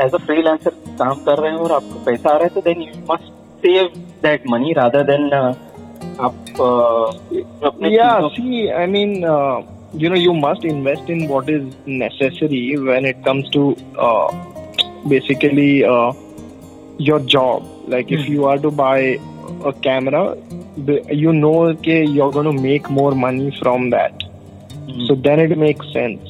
एज 0.00 0.14
अ 0.14 0.18
फ्रीलांसर 0.18 0.70
काम 0.98 1.24
कर 1.24 1.38
रहे 1.38 1.50
हैं 1.50 1.58
और 1.58 1.72
आपको 1.72 2.04
पैसा 2.04 2.30
आ 2.30 2.32
रहा 2.32 2.42
है 2.42 2.48
तो 2.48 2.60
then 2.60 2.82
you 2.82 3.02
must 3.10 3.32
save 3.66 3.90
that 4.22 4.48
money 4.50 4.72
rather 4.72 5.02
than 5.02 5.32
आप 5.32 6.34
uh, 6.54 7.66
अपने 7.66 7.88
या 7.88 8.18
see 8.28 8.66
I 8.68 8.86
mean 8.86 9.22
you 9.94 10.08
know 10.08 10.16
you 10.16 10.32
must 10.32 10.64
invest 10.64 11.08
in 11.08 11.28
what 11.28 11.48
is 11.48 11.74
necessary 11.86 12.78
when 12.78 13.04
it 13.04 13.22
comes 13.24 13.48
to 13.50 13.76
uh, 13.98 14.28
basically 15.08 15.84
uh, 15.84 16.12
your 16.98 17.20
job 17.20 17.62
like 17.86 18.06
mm. 18.06 18.18
if 18.18 18.26
hmm. 18.26 18.32
you 18.32 18.44
are 18.46 18.58
to 18.58 18.70
buy 18.70 19.18
a 19.64 19.72
camera 19.82 20.36
you 21.22 21.32
know 21.32 21.64
okay 21.64 22.04
you're 22.04 22.32
going 22.32 22.46
to 22.56 22.62
make 22.62 22.88
more 22.88 23.12
money 23.12 23.54
from 23.60 23.90
that 23.90 24.12
mm. 24.20 25.06
so 25.06 25.14
then 25.14 25.40
it 25.40 25.56
makes 25.58 25.92
sense 25.92 26.22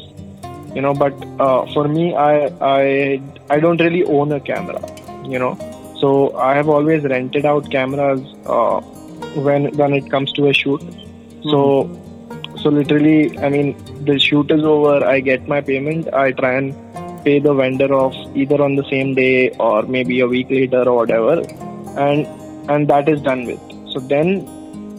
you 0.75 0.81
know 0.81 0.95
but 0.95 1.15
uh, 1.39 1.65
for 1.73 1.87
me 1.87 2.15
i 2.15 2.47
i 2.61 3.21
i 3.51 3.61
don't 3.61 3.81
really 3.81 4.05
own 4.05 4.33
a 4.33 4.41
camera 4.41 4.81
you 5.25 5.39
know 5.39 5.55
so 6.01 6.37
i 6.37 6.55
have 6.55 6.69
always 6.69 7.05
rented 7.05 7.45
out 7.45 7.71
cameras 7.71 8.21
uh, 8.47 8.81
when 9.49 9.71
when 9.77 9.93
it 9.93 10.11
comes 10.11 10.33
to 10.33 10.49
a 10.49 10.53
shoot 10.53 10.83
so 11.43 11.85
hmm. 11.85 12.02
So 12.63 12.71
literally, 12.71 13.37
I 13.39 13.49
mean, 13.49 13.77
the 14.05 14.19
shoot 14.19 14.51
is 14.51 14.63
over. 14.63 15.05
I 15.05 15.19
get 15.21 15.49
my 15.49 15.61
payment. 15.61 16.13
I 16.15 16.31
try 16.31 16.55
and 16.55 16.75
pay 17.25 17.41
the 17.41 17.55
vendor 17.55 17.93
off 17.93 18.15
either 18.37 18.63
on 18.63 18.77
the 18.77 18.85
same 18.89 19.15
day 19.15 19.51
or 19.59 19.83
maybe 19.83 20.21
a 20.21 20.29
week 20.29 20.49
later 20.51 20.83
or 20.89 20.97
whatever, 20.97 21.41
and 21.99 22.27
and 22.71 22.89
that 22.89 23.09
is 23.09 23.21
done 23.23 23.47
with. 23.47 23.61
So 23.93 23.99
then, 23.99 24.47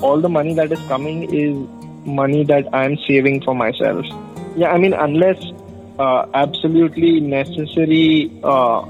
all 0.02 0.20
the 0.20 0.30
money 0.30 0.54
that 0.56 0.72
is 0.72 0.80
coming 0.90 1.34
is 1.34 1.56
money 2.06 2.44
that 2.44 2.68
I 2.74 2.86
am 2.86 2.98
saving 3.08 3.42
for 3.44 3.56
myself. 3.56 4.06
Yeah, 4.58 4.72
I 4.72 4.78
mean, 4.78 4.94
unless 4.94 5.42
uh, 5.98 6.26
absolutely 6.34 7.20
necessary, 7.22 8.32
uh, 8.44 8.82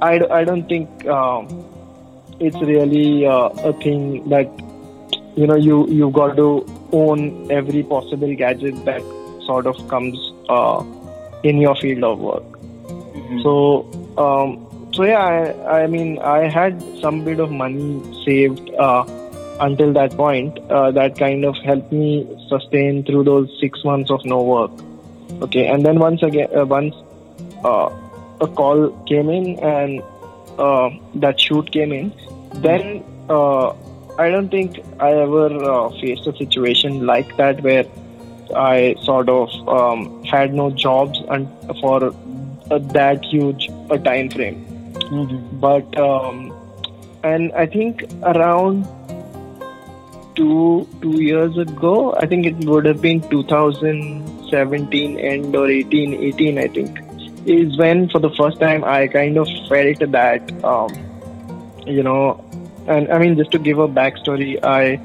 I, 0.00 0.20
I 0.30 0.44
don't 0.44 0.68
think 0.68 0.88
uh, 1.06 1.44
it's 2.40 2.60
really 2.60 3.26
uh, 3.26 3.48
a 3.70 3.72
thing 3.74 4.28
that 4.30 4.48
you 5.36 5.46
know 5.46 5.56
you 5.56 5.86
you 5.88 6.10
got 6.10 6.36
to 6.36 6.66
own 6.92 7.50
every 7.50 7.82
possible 7.82 8.34
gadget 8.34 8.84
that 8.84 9.02
sort 9.46 9.66
of 9.66 9.76
comes 9.88 10.18
uh, 10.48 10.84
in 11.42 11.58
your 11.58 11.74
field 11.76 12.04
of 12.04 12.18
work. 12.18 12.42
Mm-hmm. 12.42 13.40
So, 13.42 13.86
um, 14.18 14.90
so 14.92 15.04
yeah, 15.04 15.54
I, 15.66 15.82
I, 15.82 15.86
mean, 15.86 16.18
I 16.18 16.48
had 16.48 16.82
some 17.00 17.24
bit 17.24 17.40
of 17.40 17.50
money 17.50 18.02
saved 18.24 18.70
uh, 18.74 19.04
until 19.60 19.92
that 19.94 20.12
point. 20.12 20.58
Uh, 20.70 20.90
that 20.92 21.18
kind 21.18 21.44
of 21.44 21.56
helped 21.56 21.92
me 21.92 22.28
sustain 22.48 23.04
through 23.04 23.24
those 23.24 23.50
six 23.60 23.84
months 23.84 24.10
of 24.10 24.24
no 24.24 24.42
work. 24.42 24.70
Okay, 25.42 25.66
and 25.66 25.84
then 25.84 25.98
once 25.98 26.22
again, 26.22 26.48
uh, 26.56 26.64
once 26.64 26.94
uh, 27.64 27.90
a 28.40 28.46
call 28.46 28.90
came 29.06 29.30
in 29.30 29.58
and 29.60 30.02
uh, 30.58 30.90
that 31.16 31.40
shoot 31.40 31.70
came 31.72 31.92
in, 31.92 32.12
then 32.56 33.02
I 34.18 34.28
don't 34.28 34.50
think 34.50 34.78
I 35.00 35.12
ever 35.12 35.46
uh, 35.64 35.90
faced 36.00 36.26
a 36.26 36.36
situation 36.36 37.06
like 37.06 37.36
that 37.36 37.62
where 37.62 37.86
I 38.54 38.94
sort 39.02 39.28
of 39.28 39.48
um, 39.68 40.22
had 40.24 40.52
no 40.52 40.70
jobs 40.70 41.18
and 41.28 41.48
for 41.80 42.04
uh, 42.70 42.78
that 42.78 43.24
huge 43.24 43.68
a 43.90 43.98
time 43.98 44.30
frame. 44.30 44.64
Mm-hmm. 44.94 45.60
But 45.60 45.98
um, 45.98 46.52
and 47.24 47.52
I 47.52 47.66
think 47.66 48.04
around 48.22 48.86
two 50.34 50.86
two 51.00 51.22
years 51.22 51.56
ago, 51.56 52.14
I 52.14 52.26
think 52.26 52.46
it 52.46 52.56
would 52.66 52.84
have 52.84 53.00
been 53.00 53.22
2017 53.30 55.18
end 55.18 55.56
or 55.56 55.70
18 55.70 56.14
18 56.14 56.58
I 56.58 56.68
think 56.68 56.98
is 57.46 57.76
when 57.76 58.08
for 58.08 58.20
the 58.20 58.30
first 58.30 58.60
time 58.60 58.84
I 58.84 59.08
kind 59.08 59.36
of 59.36 59.48
felt 59.68 59.98
that 60.12 60.64
um, 60.64 60.90
you 61.86 62.02
know 62.02 62.44
and 62.86 63.12
I 63.12 63.18
mean, 63.18 63.36
just 63.36 63.50
to 63.52 63.58
give 63.58 63.78
a 63.78 63.88
backstory, 63.88 64.58
I, 64.62 64.96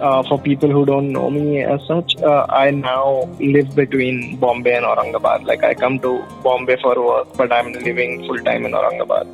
uh, 0.00 0.22
for 0.22 0.38
people 0.38 0.70
who 0.70 0.84
don't 0.86 1.12
know 1.12 1.30
me 1.30 1.62
as 1.62 1.80
such, 1.86 2.16
uh, 2.22 2.46
I 2.48 2.70
now 2.70 3.28
live 3.40 3.74
between 3.74 4.36
Bombay 4.36 4.76
and 4.76 4.86
Aurangabad. 4.86 5.44
Like 5.44 5.64
I 5.64 5.74
come 5.74 5.98
to 6.00 6.24
Bombay 6.42 6.76
for 6.80 6.94
work, 7.04 7.28
but 7.36 7.52
I'm 7.52 7.72
living 7.72 8.26
full 8.26 8.38
time 8.38 8.64
in 8.64 8.72
Aurangabad. 8.72 9.26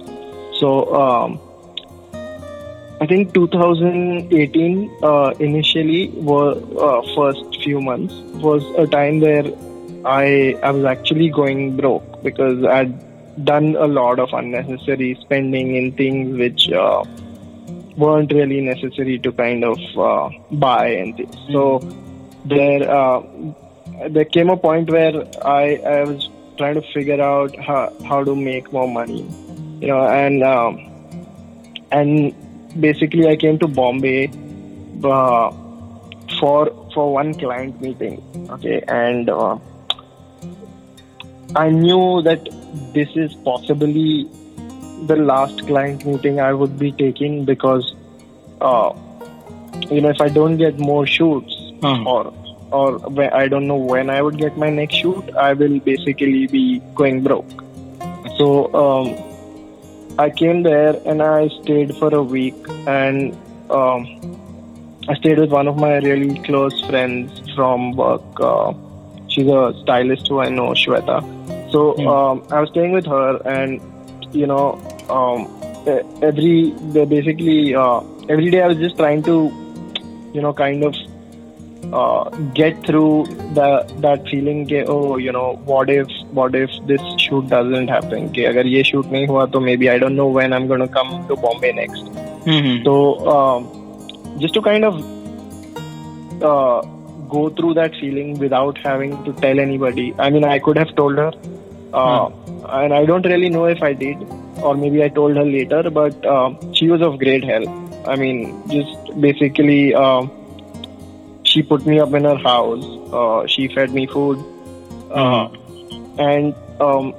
So 0.59 0.95
um, 0.95 1.41
I 3.01 3.07
think 3.07 3.35
2018 3.35 4.91
uh, 5.03 5.35
initially 5.39 6.09
were 6.11 6.55
uh, 6.81 7.03
first 7.15 7.63
few 7.63 7.81
months 7.81 8.15
was 8.43 8.65
a 8.79 8.87
time 8.87 9.21
where 9.21 9.45
I 10.05 10.57
I 10.63 10.71
was 10.71 10.85
actually 10.85 11.29
going 11.31 11.77
broke 11.77 12.23
because 12.23 12.65
I'd 12.65 12.95
done 13.45 13.75
a 13.77 13.87
lot 13.87 14.19
of 14.19 14.33
unnecessary 14.33 15.19
spending 15.21 15.75
in 15.77 15.93
things 15.93 16.39
which 16.39 16.71
uh, 16.71 17.05
weren't 17.97 18.33
really 18.33 18.61
necessary 18.61 19.19
to 19.19 19.33
kind 19.33 19.65
of 19.65 19.79
uh, 19.97 20.31
buy 20.51 20.89
and. 20.89 21.37
So 21.53 21.79
there, 22.45 22.91
uh, 22.91 23.23
there 24.09 24.25
came 24.25 24.51
a 24.51 24.57
point 24.57 24.91
where 24.91 25.25
I, 25.45 25.77
I 25.77 26.05
was 26.05 26.29
trying 26.57 26.75
to 26.75 26.83
figure 26.93 27.21
out 27.21 27.57
how, 27.59 27.93
how 28.07 28.25
to 28.25 28.35
make 28.35 28.73
more 28.73 28.89
money, 28.89 29.23
you 29.81 29.89
know, 29.89 30.07
and 30.07 30.43
um, 30.43 30.91
and 31.91 32.35
basically 32.81 33.29
I 33.29 33.37
came 33.37 33.59
to 33.59 33.69
Bombay 33.69 34.31
uh, 35.03 35.51
for 36.41 36.71
for 36.95 37.13
one 37.13 37.35
client 37.35 37.81
meeting, 37.81 38.23
okay, 38.51 38.83
and 38.87 39.29
uh, 39.29 39.59
I 41.57 41.71
knew 41.71 42.23
that 42.23 42.45
this 42.95 43.09
is 43.17 43.35
possibly 43.45 44.29
the 44.97 45.17
last 45.17 45.67
client 45.67 46.05
meeting 46.05 46.41
I 46.41 46.53
would 46.53 46.79
be 46.79 46.93
taking 46.93 47.45
because, 47.45 47.95
uh, 48.61 48.91
you 49.91 50.01
know, 50.01 50.11
if 50.11 50.21
I 50.21 50.29
don't 50.29 50.57
get 50.57 50.79
more 50.79 51.07
shoots 51.07 51.55
Hmm. 51.83 52.07
or 52.07 52.33
or 52.73 53.01
I 53.35 53.49
don't 53.49 53.67
know 53.69 53.77
when 53.77 54.11
I 54.11 54.21
would 54.23 54.37
get 54.39 54.57
my 54.57 54.71
next 54.71 54.97
shoot, 54.97 55.31
I 55.39 55.53
will 55.53 55.79
basically 55.81 56.47
be 56.49 56.83
going 56.95 57.23
broke. 57.23 57.65
So 58.37 58.73
um, 58.75 59.19
I 60.19 60.31
came 60.31 60.63
there 60.63 60.97
and 61.05 61.23
I 61.23 61.49
stayed 61.63 61.97
for 61.99 62.13
a 62.15 62.23
week 62.23 62.57
and 62.87 63.37
um, 63.71 64.07
I 65.09 65.15
stayed 65.15 65.39
with 65.39 65.51
one 65.51 65.69
of 65.69 65.77
my 65.77 65.99
really 65.99 66.39
close 66.45 66.81
friends 66.83 67.41
from 67.55 67.93
work. 67.93 68.23
Uh, 68.41 68.73
she's 69.29 69.47
a 69.49 69.73
stylist 69.83 70.27
who 70.29 70.41
I 70.41 70.49
know, 70.49 70.71
Shweta. 70.71 71.23
So 71.71 71.97
Hmm. 71.97 72.07
um, 72.07 72.43
I 72.51 72.61
was 72.61 72.71
staying 72.71 72.93
with 72.93 73.07
her, 73.07 73.37
and 73.45 73.81
you 74.34 74.48
know, 74.48 74.64
um, 75.10 75.48
e- 75.88 76.02
every 76.32 76.74
the- 76.98 77.06
basically 77.06 77.76
uh, 77.76 78.02
every 78.30 78.50
day 78.52 78.62
I 78.62 78.68
was 78.68 78.78
just 78.78 78.98
trying 78.98 79.24
to, 79.24 79.38
you 80.34 80.42
know, 80.42 80.54
kind 80.54 80.84
of 80.84 80.96
uh, 81.94 82.30
get 82.54 82.86
through 82.86 83.26
the 83.58 83.68
that 84.06 84.28
feeling 84.32 84.66
के 84.72 84.84
oh 84.96 85.18
you 85.18 85.32
know 85.32 85.46
what 85.66 85.90
if 85.90 86.08
what 86.40 86.54
if 86.60 86.70
this 86.90 87.02
shoot 87.26 87.48
doesn't 87.54 87.88
happen 87.94 88.28
कि 88.34 88.44
अगर 88.50 88.68
ये 88.68 88.84
shoot 88.90 89.06
नहीं 89.12 89.28
हुआ 89.28 89.46
तो 89.54 89.60
maybe 89.68 89.90
I 89.94 89.98
don't 90.04 90.16
know 90.22 90.28
when 90.40 90.54
I'm 90.58 90.68
gonna 90.74 90.88
come 90.98 91.14
to 91.30 91.38
Bombay 91.46 91.72
next 91.80 92.12
Hmm. 92.50 92.84
so 92.84 92.98
um, 93.36 93.66
just 94.44 94.54
to 94.58 94.62
kind 94.68 94.86
of 94.90 95.00
uh, 96.44 96.82
go 97.30 97.50
through 97.50 97.74
that 97.76 97.96
feeling 98.02 98.38
without 98.40 98.78
having 98.78 99.16
to 99.26 99.34
tell 99.42 99.60
anybody 99.60 100.14
I 100.20 100.30
mean 100.30 100.44
I 100.44 100.60
could 100.60 100.78
have 100.78 100.94
told 100.96 101.18
her 101.18 101.32
uh, 101.94 102.30
and 102.69 102.93
I 102.95 103.05
don't 103.05 103.27
really 103.27 103.49
know 103.49 103.65
if 103.67 103.83
I 103.83 103.93
did 103.93 104.17
or 104.63 104.75
maybe 104.77 105.03
I 105.03 105.09
told 105.09 105.37
her 105.37 105.45
later 105.45 105.91
but 105.91 106.25
um 106.27 106.59
she 106.75 106.89
was 106.89 107.03
of 107.03 107.19
great 107.19 107.45
help 107.45 107.69
I 108.07 108.17
mean 108.17 108.63
just 108.69 109.21
basically 109.21 109.95
um, 109.95 110.31
she 111.45 111.63
put 111.63 111.87
me 111.87 112.01
up 112.01 112.13
in 112.15 112.25
her 112.25 112.37
house. 112.37 112.85
Uh, 113.13 113.47
she 113.47 113.69
fed 113.69 113.93
me 113.93 114.07
food, 114.07 114.45
uh, 115.11 115.49
and 116.19 116.55
um, 116.81 117.15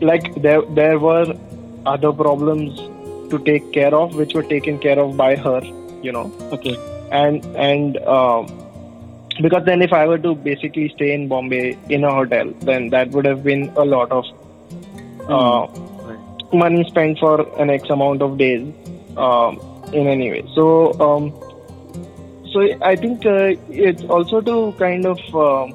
like 0.00 0.34
there 0.42 0.62
there 0.62 0.98
were 0.98 1.34
other 1.84 2.12
problems 2.12 2.78
to 3.30 3.38
take 3.44 3.72
care 3.72 3.94
of, 3.94 4.14
which 4.14 4.32
were 4.34 4.44
taken 4.44 4.78
care 4.78 4.98
of 4.98 5.16
by 5.16 5.34
her. 5.36 5.60
You 6.02 6.12
know, 6.12 6.32
Okay. 6.52 6.76
and 7.10 7.44
and 7.56 7.98
um, 8.06 8.46
because 9.42 9.64
then 9.64 9.82
if 9.82 9.92
I 9.92 10.06
were 10.06 10.18
to 10.18 10.34
basically 10.34 10.88
stay 10.90 11.12
in 11.12 11.26
Bombay 11.28 11.76
in 11.88 12.04
a 12.04 12.14
hotel, 12.14 12.52
then 12.60 12.90
that 12.90 13.10
would 13.10 13.24
have 13.24 13.42
been 13.42 13.70
a 13.76 13.84
lot 13.84 14.12
of 14.12 14.24
uh, 15.28 15.66
money 16.52 16.84
spent 16.88 17.18
for 17.18 17.40
an 17.60 17.70
X 17.70 17.88
amount 17.90 18.22
of 18.22 18.38
days 18.38 18.66
um, 19.16 19.60
in 19.92 20.06
any 20.06 20.30
way. 20.30 20.44
So, 20.54 20.92
um, 21.00 21.32
so 22.52 22.60
I 22.82 22.96
think 22.96 23.26
uh, 23.26 23.54
it's 23.70 24.02
also 24.04 24.40
to 24.40 24.72
kind 24.78 25.06
of 25.06 25.18
um 25.34 25.74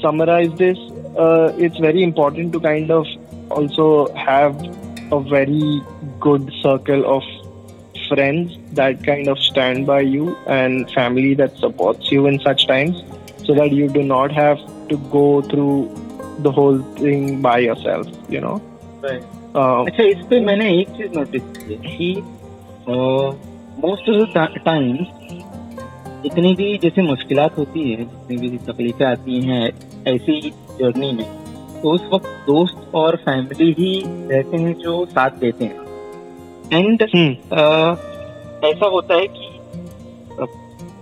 summarize 0.00 0.52
this. 0.58 0.78
Uh, 1.16 1.52
it's 1.58 1.78
very 1.78 2.02
important 2.02 2.52
to 2.52 2.60
kind 2.60 2.90
of 2.90 3.06
also 3.50 4.12
have 4.14 4.54
a 5.10 5.20
very 5.20 5.82
good 6.20 6.52
circle 6.62 7.04
of 7.16 7.22
friends 8.08 8.56
that 8.72 9.04
kind 9.04 9.28
of 9.28 9.38
stand 9.38 9.86
by 9.86 10.00
you 10.00 10.36
and 10.46 10.90
family 10.92 11.34
that 11.34 11.56
supports 11.58 12.10
you 12.10 12.26
in 12.26 12.38
such 12.40 12.66
times 12.66 13.02
so 13.44 13.54
that 13.54 13.72
you 13.72 13.88
do 13.88 14.02
not 14.02 14.30
have 14.32 14.58
to 14.88 14.96
go 15.10 15.42
through 15.42 16.07
the 16.42 16.50
whole 16.50 16.78
thing 16.98 17.42
by 17.42 17.58
yourself 17.58 18.06
you 18.28 18.40
know? 18.40 18.56
Right. 19.02 19.22
um, 19.54 19.86
अच्छा 19.86 20.02
इस 20.02 20.26
पे 20.30 20.40
मैंने 20.40 20.80
एक 20.80 20.88
चीज़ 20.88 21.18
notice 21.18 21.42
की 21.42 21.74
कि 21.74 22.22
most 23.84 24.08
of 24.10 24.16
the 24.16 24.60
times 24.64 25.06
जितनी 26.22 26.54
भी 26.54 26.78
जैसे 26.78 27.02
मुश्किल 27.02 27.38
होती 27.38 27.90
है 27.90 28.04
जितनी 28.04 28.36
भी 28.36 28.58
तकलीफें 28.58 29.06
आती 29.06 29.40
हैं 29.40 29.72
ऐसी 30.06 30.50
जर्नी 30.50 31.12
में 31.12 31.24
तो 31.82 31.90
उस 31.90 32.08
वक्त 32.12 32.26
दोस्त 32.26 32.94
और 32.94 33.16
फैमिली 33.16 33.72
ही 33.72 34.02
रहते 34.06 34.56
हैं 34.56 34.74
जो 34.74 35.06
साथ 35.06 35.30
देते 35.30 35.64
हैं। 35.64 35.86
एंड 36.72 37.02
hmm, 37.02 37.32
ऐसा 38.64 38.86
होता 38.86 39.14
है 39.14 39.26
कि 39.26 39.50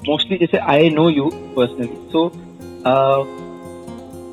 मोस्टली 0.09 0.37
जैसे 0.37 0.59
I 0.59 0.91
know 0.91 1.09
you 1.09 1.31
personally 1.35 2.09
so 2.13 2.33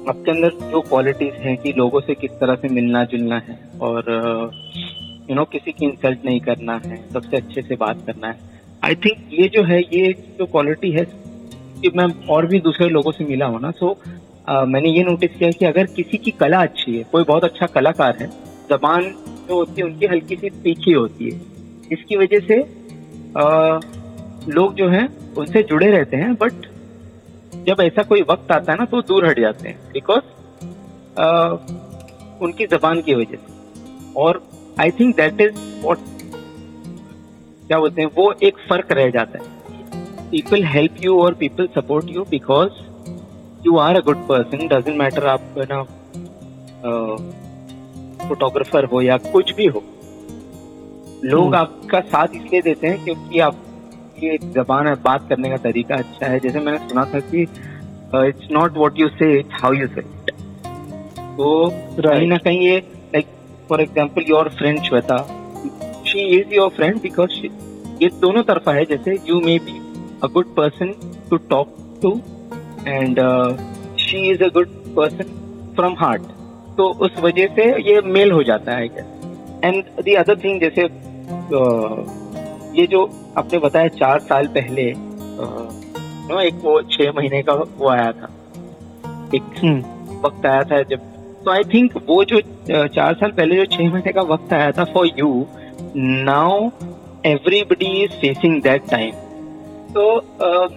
आपके 0.10 0.32
अंदर 0.32 0.50
जो 0.72 0.80
क्वालिटीज 0.82 1.34
हैं 1.40 1.56
कि 1.58 1.72
लोगों 1.74 2.00
से 2.02 2.14
किस 2.14 2.32
तरह 2.40 2.56
से 2.56 2.68
मिलना 2.70 3.04
जुलना 3.12 3.38
है 3.48 3.58
और 3.82 4.10
यू 5.30 5.36
नो 5.36 5.44
किसी 5.52 5.72
की 5.72 5.86
इंसल्ट 5.86 6.26
नहीं 6.26 6.40
करना 6.40 6.80
है 6.86 6.98
सबसे 7.14 7.38
अच्छे 7.38 7.62
से 7.62 7.76
बात 7.76 8.04
करना 8.08 8.28
है। 8.28 8.52
आई 8.84 8.96
थिंक 8.96 9.30
ये 9.34 9.48
जो 9.48 9.64
है 9.64 9.80
ये 9.82 10.12
जो 10.40 10.46
क्वालिटी 10.46 10.92
है 10.92 11.06
कि 11.82 11.92
मैं 11.96 12.08
और 12.28 12.46
भी 12.46 12.60
दूसरे 12.60 12.88
लोगों 12.90 13.12
से 13.12 13.26
मिला 13.26 13.46
हूँ 13.46 13.62
ना 13.62 13.72
सो 13.72 13.96
मैंने 14.68 14.90
ये 14.90 15.04
नोटिस 15.04 15.38
किया 15.38 15.52
कि 15.52 15.66
अगर 15.66 15.86
किसी 15.96 16.18
की 16.18 16.32
कला 16.32 16.62
अच्छी 16.62 16.98
है 16.98 17.04
कोई 17.12 17.24
बहुत 17.24 17.44
अच्छा 17.44 17.66
कलाकार 17.76 18.18
है 18.22 18.28
जबान 18.70 19.04
जो 19.48 19.56
होती 19.56 19.82
है 19.82 19.88
उनकी 19.88 20.06
हल्की 20.06 20.36
सी 20.36 20.50
तीखी 20.64 20.92
होती 20.92 21.30
है। 21.30 21.40
इसकी 21.92 22.18
वजह 22.18 22.40
से 22.48 22.62
अ, 23.36 23.80
लोग 24.50 24.74
जो 24.76 24.88
हैं 24.90 25.08
उनसे 25.36 25.64
जुड़े 25.64 25.90
रहते 25.92 26.18
हैं 26.18 26.34
बट 26.36 26.66
जब 27.68 27.82
ऐसा 27.82 28.04
कोई 28.04 28.22
वक्त 28.30 28.52
आता 28.52 28.72
है 28.72 28.78
ना 28.78 28.86
तो 28.86 29.02
दूर 29.02 29.26
हट 29.28 29.40
जाते 29.40 29.68
हैं। 29.70 29.78
बिकॉज़ 29.94 30.24
उनकी 32.44 32.66
जबान 32.68 33.02
की 33.02 33.14
वजह 33.16 33.36
से। 33.36 34.14
और 34.18 34.42
I 34.80 34.92
think 34.92 35.16
that 35.16 35.42
is 35.42 35.58
what 35.84 35.98
क्या 37.68 37.80
बोलते 37.80 38.02
हैं 38.02 38.10
वो 38.16 38.32
एक 38.44 38.58
फ़र्क 38.70 38.92
रह 38.92 39.10
जाता 39.10 39.40
है। 39.40 40.30
पीपल 40.32 40.64
हेल्प 40.66 40.96
यू 41.02 41.20
और 41.22 41.34
people 41.34 41.68
support 41.76 42.10
you 42.10 42.24
because 42.30 42.72
you 43.66 43.78
are 43.78 43.96
a 43.96 44.00
good 44.06 44.28
person 44.28 44.68
doesn't 44.68 44.98
matter 44.98 45.28
आप 45.28 45.56
ना 45.72 45.84
फोटोग्राफर 48.28 48.86
हो 48.86 49.02
या 49.02 49.18
कुछ 49.18 49.54
भी 49.56 49.66
हो। 49.66 49.84
लोग 51.24 51.44
हम्म। 51.46 51.56
आपका 51.56 52.00
साथ 52.02 52.28
इसलिए 52.36 52.62
देते 52.62 52.88
हैं 52.88 53.04
क्योंकि 53.04 53.40
आप 53.40 53.56
एक 54.30 54.50
जबान 54.54 54.88
है 54.88 54.94
बात 55.04 55.28
करने 55.30 55.50
का 55.50 55.58
तरीका 55.64 55.96
अच्छा 55.96 56.26
है। 56.26 56.40
जैसे 56.40 56.60
मैंने 56.60 56.78
सुना 56.90 57.06
था 57.14 57.20
कि 57.30 57.42
it's 57.42 58.48
not 58.52 58.78
what 58.78 59.00
you 59.00 59.08
say 59.10 59.32
it's 59.40 59.62
how 59.62 59.74
you 59.74 59.88
say 59.88 60.02
तो 61.38 61.70
कहीं 62.00 62.28
ना 62.28 62.38
कहीं 62.38 62.60
ये 62.62 62.78
like 63.14 63.28
for 63.70 63.82
example 63.82 64.26
your 64.30 64.50
friend 64.58 64.82
Shweta 64.84 65.18
she 66.08 66.20
is 66.40 66.54
your 66.56 66.70
friend 66.70 67.02
because 67.02 67.32
ये 68.04 68.10
दोनों 68.22 68.44
तरफा 68.44 68.74
है। 68.74 68.84
जैसे 68.86 69.18
you 69.30 69.40
may 69.42 69.58
be 69.66 69.80
a 70.24 70.28
good 70.34 70.56
person 70.56 70.94
to 71.30 71.38
talk 71.50 71.76
to 72.02 72.12
and 72.88 73.20
she 74.00 74.30
is 74.32 74.44
a 74.44 74.50
good 74.54 74.70
person 74.96 75.74
from 75.76 75.96
heart 76.00 76.22
तो 76.78 76.88
उस 77.06 77.20
वजह 77.20 77.48
से 77.56 77.64
ये 77.82 78.02
मेल 78.12 78.32
हो 78.32 78.44
जाता 78.44 78.76
है 78.76 78.86
एंड 79.64 79.84
द 80.00 80.16
अदर 80.20 80.36
थिंग 80.44 80.60
जैसे 80.62 80.84
uh, 80.84 81.98
ये 82.80 82.86
जो 82.88 83.02
आपने 83.38 83.60
बताया 83.60 83.88
चार 83.88 84.20
साल 84.20 84.48
पहले 84.48 84.94
नो 84.98 86.40
एक 86.40 86.54
वो 86.64 86.82
छह 86.82 87.12
महीने 87.12 87.42
का 87.42 87.54
वो 87.54 87.88
आया 87.90 88.12
था। 88.12 88.30
एक 89.36 89.44
hmm, 89.60 90.26
वक्त 90.26 90.46
आया 90.46 90.64
था 90.64 90.82
जब 90.82 91.00
तो 91.46 91.52
आई 91.52 91.64
थिंक 91.64 91.98
वो 92.10 92.24
जो 92.24 92.42
चार 92.88 93.14
साल 93.14 93.32
पहले 93.32 93.56
जो 93.56 93.66
छह 93.66 93.90
महीने 93.90 94.12
का 94.12 94.22
वक्त 94.22 94.54
आया 94.54 94.72
था 94.72 94.84
for 94.84 95.10
you 95.20 95.48
now 95.96 96.70
everybody 97.26 98.04
is 98.04 98.12
facing 98.12 98.62
that 98.62 98.84
time 98.92 99.12
तो 99.98 100.16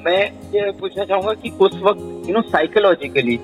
मैं 0.05 0.23
ये 0.55 0.71
पूछना 0.71 1.05
चाहूँगा 1.05 1.33
कि 1.33 1.51
उस 1.61 1.81
वक्त 1.83 2.29
यू 2.29 2.35
नो 2.35 2.40
साइकोलॉजिकली 2.40 3.38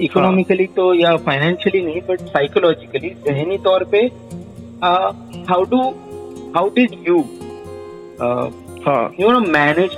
इकोनॉमिकली 0.00 0.66
तो 0.66 0.94
या 0.94 1.16
फाइनेंशियली 1.16 1.86
नहीं 1.86 2.00
बट 2.00 2.20
साइकोलॉजिकली 2.20 3.10
जहनी 3.26 3.58
तौर 3.58 3.84
पे 3.84 3.98
how 5.50 5.62
do 5.62 5.80
how 6.56 6.68
did 6.68 6.96
you 7.08 7.24
you 8.22 9.30
know 9.30 9.40
manage 9.52 9.96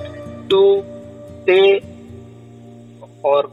to 0.50 0.62
stay 0.82 1.60
और 3.24 3.50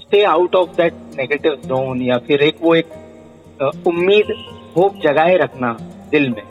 stay 0.00 0.22
out 0.24 0.54
of 0.54 0.76
that 0.76 0.94
negative 1.16 1.54
zone 1.66 2.02
या 2.02 2.18
फिर 2.26 2.42
एक, 2.42 2.56
वो 2.62 2.74
एक 2.74 3.82
उम्मीद, 3.86 4.34
होप 4.76 4.96
जगाए 5.04 5.36
रखना 5.36 5.76
दिल 6.10 6.28
में, 6.30 6.42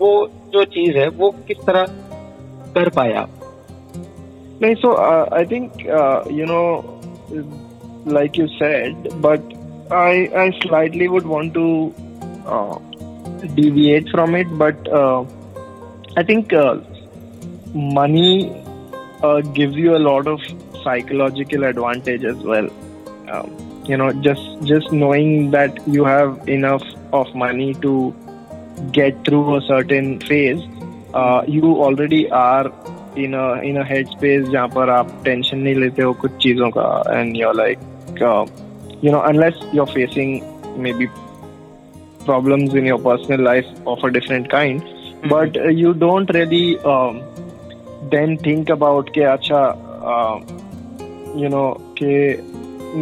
वो 0.00 0.10
जो 0.52 0.64
चीज़ 0.64 0.96
है, 0.96 1.08
वो 1.08 1.30
किस 1.48 1.58
तरह 1.66 1.86
कर 2.74 2.88
पाए 2.88 3.12
आप? 3.12 3.30
नहीं 4.62 4.74
so 4.74 4.94
I 5.36 5.44
think 5.44 5.72
you 6.32 6.46
know 6.46 6.62
like 8.12 8.38
you 8.38 8.46
said 8.46 9.08
but 9.26 9.52
I 9.92 10.26
I 10.40 10.50
slightly 10.50 11.06
would 11.06 11.26
want 11.26 11.54
to 11.54 11.66
deviate 13.54 14.10
from 14.10 14.36
it 14.36 14.48
but 14.62 14.88
I 16.18 16.24
think 16.24 16.54
money 17.73 18.51
uh, 19.23 19.41
gives 19.41 19.75
you 19.75 19.95
a 19.95 20.03
lot 20.09 20.27
of 20.27 20.39
psychological 20.83 21.63
advantage 21.63 22.23
as 22.23 22.37
well 22.37 22.69
um, 23.29 23.83
you 23.85 23.97
know 23.97 24.11
just 24.27 24.41
just 24.63 24.91
knowing 24.91 25.51
that 25.51 25.77
you 25.87 26.05
have 26.05 26.47
enough 26.47 26.83
of 27.11 27.33
money 27.35 27.73
to 27.85 28.13
get 28.91 29.25
through 29.25 29.57
a 29.57 29.61
certain 29.61 30.19
phase 30.21 30.61
uh, 31.13 31.43
you 31.47 31.75
already 31.83 32.29
are 32.29 32.71
in 33.15 33.33
a 33.33 33.47
in 33.69 33.77
a 33.77 33.83
headspace 33.83 34.49
जहाँ 34.51 34.67
पर 34.75 34.89
आप 34.89 35.11
tension 35.25 35.57
नहीं 35.57 35.75
लेते 35.75 36.03
हो 36.03 36.13
कुछ 36.23 36.37
चीजों 36.43 36.69
का 36.77 36.87
and 37.15 37.37
you're 37.37 37.55
like 37.61 37.79
uh, 38.29 38.45
you 39.01 39.11
know 39.11 39.23
unless 39.31 39.59
you're 39.73 39.91
facing 39.95 40.43
maybe 40.85 41.09
problems 42.25 42.75
in 42.75 42.85
your 42.85 42.99
personal 42.99 43.41
life 43.49 43.69
of 43.87 44.03
a 44.03 44.11
different 44.11 44.49
kind 44.51 44.81
mm-hmm. 44.81 45.29
but 45.29 45.57
uh, 45.57 45.67
you 45.81 45.93
don't 46.05 46.33
really 46.39 46.77
um, 46.93 47.21
then 48.10 48.36
think 48.38 48.68
about 48.68 49.12
ke 49.16 49.24
acha 49.34 49.62
uh, 50.12 50.36
you 51.42 51.48
know 51.48 51.66
ke 52.00 52.12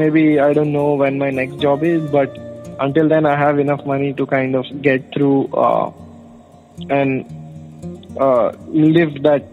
maybe 0.03 0.25
i 0.41 0.53
don't 0.53 0.73
know 0.73 0.95
when 0.95 1.19
my 1.19 1.31
next 1.31 1.59
job 1.65 1.83
is 1.83 2.03
but 2.11 2.39
until 2.81 3.09
then 3.09 3.27
i 3.27 3.37
have 3.37 3.59
enough 3.59 3.85
money 3.87 4.13
to 4.21 4.27
kind 4.27 4.55
of 4.55 4.71
get 4.83 5.13
through 5.15 5.47
uh, 5.65 5.91
and 6.89 7.27
uh, 8.19 8.53
live 8.69 9.23
that 9.23 9.45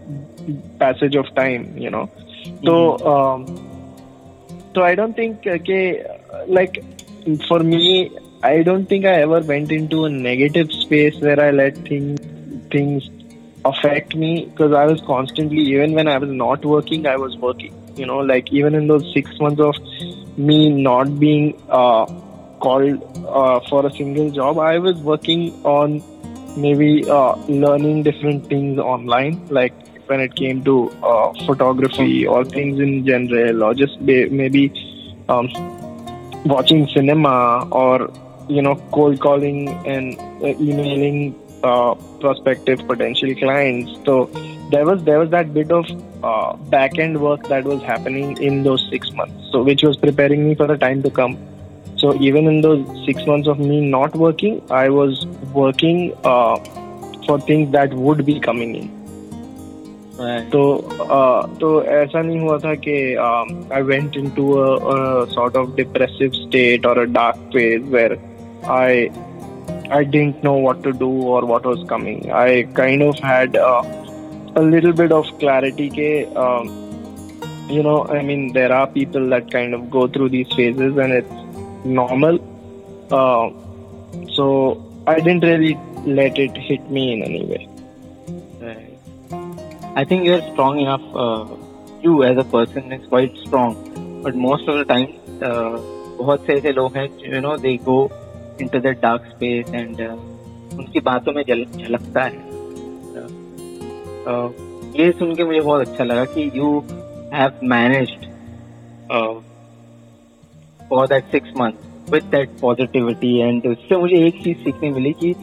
passage 0.78 1.16
of 1.16 1.34
time 1.34 1.76
you 1.76 1.90
know 1.90 2.06
mm-hmm. 2.06 2.66
so 2.66 2.98
um, 3.14 3.46
so 4.74 4.82
i 4.82 4.94
don't 4.94 5.14
think 5.14 5.46
okay 5.46 6.04
like 6.46 6.82
for 7.46 7.60
me 7.60 8.10
i 8.42 8.62
don't 8.62 8.86
think 8.86 9.04
i 9.04 9.16
ever 9.22 9.40
went 9.40 9.70
into 9.70 10.04
a 10.04 10.10
negative 10.10 10.72
space 10.72 11.16
where 11.20 11.40
i 11.40 11.50
let 11.50 11.76
things 11.88 12.20
things 12.70 13.10
affect 13.64 14.14
me 14.14 14.46
because 14.46 14.72
I 14.72 14.86
was 14.86 15.00
constantly 15.02 15.62
even 15.72 15.92
when 15.92 16.08
I 16.08 16.18
was 16.18 16.30
not 16.30 16.64
working, 16.64 17.06
I 17.06 17.16
was 17.16 17.36
working. 17.36 17.74
You 17.96 18.06
know, 18.06 18.18
like 18.18 18.52
even 18.52 18.74
in 18.74 18.86
those 18.86 19.12
six 19.12 19.38
months 19.40 19.60
of 19.60 19.74
me 20.38 20.70
not 20.70 21.18
being 21.18 21.60
uh, 21.68 22.06
called 22.60 23.02
uh, 23.26 23.60
for 23.68 23.86
a 23.86 23.90
single 23.92 24.30
job, 24.30 24.58
I 24.58 24.78
was 24.78 24.96
working 24.98 25.52
on 25.64 26.02
maybe 26.56 27.08
uh, 27.08 27.34
learning 27.48 28.02
different 28.04 28.46
things 28.46 28.78
online, 28.78 29.46
like 29.48 29.74
when 30.06 30.20
it 30.20 30.34
came 30.34 30.64
to 30.64 30.90
uh, 31.02 31.32
photography 31.46 32.26
or 32.26 32.44
things 32.44 32.80
in 32.80 33.04
general, 33.06 33.64
or 33.64 33.74
just 33.74 34.00
maybe 34.00 34.72
um, 35.28 35.48
watching 36.44 36.88
cinema 36.88 37.68
or 37.70 38.10
you 38.48 38.62
know 38.62 38.76
cold 38.92 39.20
calling 39.20 39.68
and 39.86 40.18
uh, 40.42 40.48
emailing 40.58 41.34
uh, 41.63 41.95
prospective 42.19 42.85
potential 42.87 43.33
clients. 43.35 43.91
So 44.05 44.29
there 44.71 44.85
was 44.85 45.03
there 45.03 45.19
was 45.19 45.29
that 45.31 45.53
bit 45.53 45.71
of 45.71 45.85
uh, 46.23 46.55
back 46.75 46.97
end 46.97 47.21
work 47.21 47.47
that 47.47 47.63
was 47.63 47.81
happening 47.83 48.37
in 48.37 48.63
those 48.63 48.87
six 48.89 49.11
months. 49.11 49.51
So 49.51 49.63
which 49.63 49.83
was 49.83 49.97
preparing 49.97 50.47
me 50.47 50.55
for 50.55 50.67
the 50.67 50.77
time 50.77 51.03
to 51.03 51.09
come. 51.09 51.37
So 51.97 52.13
even 52.21 52.47
in 52.47 52.61
those 52.61 52.85
six 53.05 53.25
months 53.25 53.47
of 53.47 53.59
me 53.59 53.79
not 53.89 54.15
working, 54.15 54.61
I 54.69 54.89
was 54.89 55.25
working 55.53 56.13
uh, 56.23 56.57
for 57.25 57.39
things 57.39 57.71
that 57.71 57.93
would 57.93 58.25
be 58.25 58.39
coming 58.39 58.75
in. 58.75 58.95
तो 60.51 60.59
तो 61.59 61.69
ऐसा 61.83 62.21
नहीं 62.21 62.39
हुआ 62.39 62.57
था 62.57 62.73
कि 62.87 62.93
I 63.75 63.81
went 63.81 64.17
into 64.17 64.51
a 64.51 65.25
sort 65.33 65.57
of 65.57 65.75
depressive 65.75 66.31
state 66.33 66.85
और 66.85 66.99
a 66.99 67.03
dark 67.17 67.35
phase 67.53 67.89
where 67.93 68.17
I 68.71 69.07
I 69.89 70.03
didn't 70.03 70.43
know 70.43 70.53
what 70.53 70.83
to 70.83 70.93
do 70.93 71.09
or 71.09 71.45
what 71.45 71.65
was 71.65 71.87
coming. 71.87 72.31
I 72.31 72.63
kind 72.73 73.01
of 73.01 73.19
had 73.19 73.55
uh, 73.55 73.83
a 74.55 74.61
little 74.61 74.93
bit 74.93 75.11
of 75.11 75.25
clarity. 75.39 75.89
Ke, 75.89 76.35
um, 76.35 76.67
you 77.69 77.83
know, 77.83 78.05
I 78.07 78.21
mean, 78.21 78.53
there 78.53 78.71
are 78.71 78.87
people 78.87 79.29
that 79.29 79.51
kind 79.51 79.73
of 79.73 79.89
go 79.89 80.07
through 80.07 80.29
these 80.29 80.51
phases 80.53 80.97
and 80.97 81.13
it's 81.13 81.85
normal. 81.85 82.39
Uh, 83.11 83.49
so 84.33 84.83
I 85.07 85.19
didn't 85.19 85.43
really 85.43 85.77
let 86.05 86.37
it 86.37 86.55
hit 86.57 86.89
me 86.89 87.13
in 87.13 87.23
any 87.23 87.45
way. 87.45 87.69
Right. 88.59 89.95
I 89.95 90.03
think 90.03 90.25
you're 90.25 90.41
strong 90.53 90.79
enough. 90.79 91.01
Uh, 91.15 91.45
you 92.01 92.23
as 92.23 92.37
a 92.37 92.43
person 92.43 92.91
is 92.91 93.07
quite 93.07 93.35
strong, 93.37 94.21
but 94.23 94.35
most 94.35 94.67
of 94.67 94.77
the 94.77 94.85
time, 94.85 95.13
uh, 95.41 95.79
बहुत 96.17 96.45
से 96.45 96.53
ऐसे 96.53 96.71
लोग 96.73 96.95
हैं 96.97 97.07
you 97.21 97.41
know 97.45 97.55
they 97.57 97.77
go 97.77 97.95
into 98.60 98.80
the 98.86 98.92
dark 99.04 99.28
space 99.34 99.68
and 99.80 100.00
uh, 100.06 100.14
उनकी 100.78 101.00
बातों 101.00 101.32
में 101.32 101.42
झलकता 101.42 102.22
है। 102.22 102.48
Uh, 104.24 104.48
ये 105.00 105.10
सुन 105.12 105.34
के 105.34 105.44
मुझे 105.44 105.60
बहुत 105.60 105.88
अच्छा 105.88 106.04
लगा 106.04 106.24
कि 106.24 106.50
you 106.54 106.72
have 107.34 107.60
managed 107.64 108.26
for 110.90 111.06
that 111.06 111.24
six 111.24 111.50
month 111.60 111.72
with 112.10 112.24
that 112.24 112.50
positivity 112.60 113.36
and 113.38 113.66
उससे 113.66 113.96
मुझे 113.96 114.16
एक 114.26 114.42
चीज़ 114.44 114.58
सीखने 114.58 114.90
मिली 114.90 115.12
कि 115.12 115.34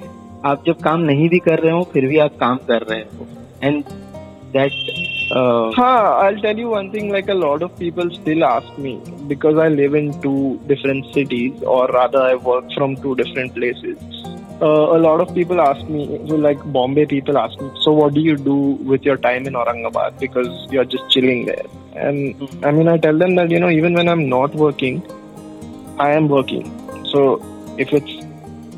आप 0.46 0.64
जब 0.68 0.82
काम 0.82 1.02
नहीं 1.02 1.30
भी 1.30 1.40
कर 1.40 1.60
रहे 1.60 1.72
हो 1.72 1.84
फिर 1.94 2.08
भी 2.08 2.18
आप 2.18 2.38
काम 2.40 2.58
कर 2.68 2.82
रहे 2.82 3.02
हो। 3.02 3.28
And 3.64 3.84
that 4.54 4.72
Uh, 5.30 5.72
huh, 5.74 6.20
I'll 6.24 6.38
tell 6.38 6.58
you 6.58 6.70
one 6.70 6.92
thing. 6.92 7.12
Like 7.12 7.28
a 7.28 7.34
lot 7.34 7.62
of 7.62 7.78
people 7.78 8.10
still 8.12 8.44
ask 8.44 8.78
me 8.78 9.02
because 9.28 9.58
I 9.58 9.68
live 9.68 9.94
in 9.94 10.20
two 10.22 10.60
different 10.68 11.14
cities, 11.14 11.62
or 11.64 11.88
rather, 11.88 12.22
I 12.22 12.36
work 12.36 12.72
from 12.74 12.96
two 12.98 13.16
different 13.16 13.54
places. 13.54 13.98
Uh, 14.62 14.98
a 14.98 15.00
lot 15.00 15.22
of 15.22 15.34
people 15.36 15.62
ask 15.62 15.86
me, 15.88 16.20
so 16.28 16.36
like 16.36 16.64
Bombay 16.72 17.06
people 17.06 17.38
ask 17.38 17.60
me, 17.62 17.70
so 17.82 17.92
what 17.92 18.14
do 18.14 18.22
you 18.22 18.36
do 18.36 18.56
with 18.92 19.04
your 19.04 19.18
time 19.18 19.46
in 19.46 19.54
Aurangabad 19.54 20.18
because 20.20 20.48
you're 20.72 20.86
just 20.86 21.08
chilling 21.12 21.46
there? 21.46 21.66
And 21.96 22.66
I 22.66 22.72
mean, 22.72 22.88
I 22.88 22.98
tell 22.98 23.18
them 23.18 23.36
that 23.36 23.52
you 23.52 23.60
know, 23.60 23.70
even 23.70 23.94
when 23.94 24.08
I'm 24.08 24.30
not 24.30 24.56
working, 24.56 25.04
I 26.00 26.12
am 26.12 26.28
working. 26.28 26.72
So 27.12 27.44
if 27.78 27.94
it's 27.94 28.28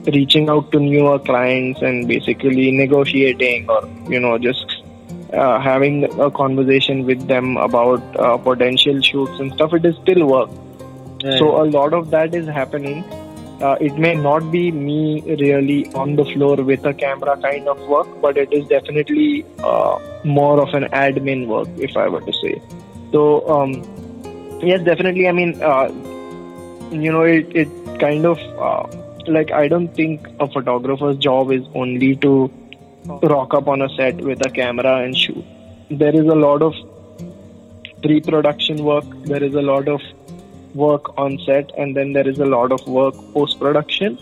reaching 0.07 0.49
out 0.49 0.71
to 0.71 0.79
newer 0.79 1.19
clients 1.19 1.81
and 1.81 2.07
basically 2.07 2.71
negotiating 2.71 3.69
or 3.69 3.87
you 4.09 4.19
know 4.19 4.37
just 4.37 4.68
uh, 5.33 5.59
having 5.59 6.05
a 6.19 6.31
conversation 6.31 7.05
with 7.05 7.27
them 7.27 7.57
about 7.57 8.01
uh, 8.17 8.37
potential 8.37 9.01
shoots 9.01 9.39
and 9.39 9.53
stuff, 9.53 9.73
it 9.73 9.85
is 9.85 9.95
still 10.01 10.25
work. 10.25 10.49
Right. 11.23 11.37
So 11.37 11.61
a 11.61 11.65
lot 11.65 11.93
of 11.93 12.09
that 12.11 12.33
is 12.33 12.47
happening. 12.47 13.03
Uh, 13.61 13.75
it 13.81 13.97
may 13.97 14.15
not 14.15 14.51
be 14.51 14.71
me 14.71 15.21
really 15.21 15.85
on 15.93 16.15
the 16.15 16.23
floor 16.23 16.55
with 16.55 16.85
a 16.85 16.93
camera 16.93 17.37
kind 17.41 17.67
of 17.67 17.77
work, 17.87 18.07
but 18.21 18.37
it 18.37 18.53
is 18.53 18.65
definitely 18.67 19.45
uh, 19.59 19.99
more 20.23 20.61
of 20.61 20.73
an 20.73 20.85
admin 20.85 21.47
work, 21.47 21.67
if 21.77 21.97
I 21.97 22.07
were 22.07 22.21
to 22.21 22.33
say. 22.33 22.61
So 23.11 23.47
um, 23.49 23.73
yes, 24.61 24.81
definitely. 24.83 25.27
I 25.27 25.33
mean, 25.33 25.61
uh, 25.61 25.89
you 26.91 27.11
know, 27.11 27.23
it, 27.23 27.53
it 27.53 27.67
kind 27.99 28.25
of 28.25 28.39
uh, 28.57 28.87
like 29.27 29.51
I 29.51 29.67
don't 29.67 29.93
think 29.93 30.25
a 30.39 30.47
photographer's 30.47 31.17
job 31.17 31.51
is 31.51 31.65
only 31.75 32.15
to 32.17 32.49
rock 33.05 33.53
up 33.53 33.67
on 33.67 33.81
a 33.81 33.89
set 33.95 34.17
with 34.17 34.45
a 34.45 34.49
camera 34.49 34.97
and 35.03 35.17
shoot. 35.17 35.43
There 35.89 36.15
is 36.15 36.25
a 36.25 36.35
lot 36.35 36.61
of 36.61 36.73
pre 38.01 38.21
production 38.21 38.83
work, 38.83 39.05
there 39.23 39.43
is 39.43 39.53
a 39.55 39.61
lot 39.61 39.87
of 39.87 40.01
work 40.73 41.17
on 41.17 41.37
set, 41.45 41.71
and 41.77 41.95
then 41.95 42.13
there 42.13 42.27
is 42.27 42.39
a 42.39 42.45
lot 42.45 42.71
of 42.71 42.85
work 42.87 43.15
post 43.33 43.59
production. 43.59 44.17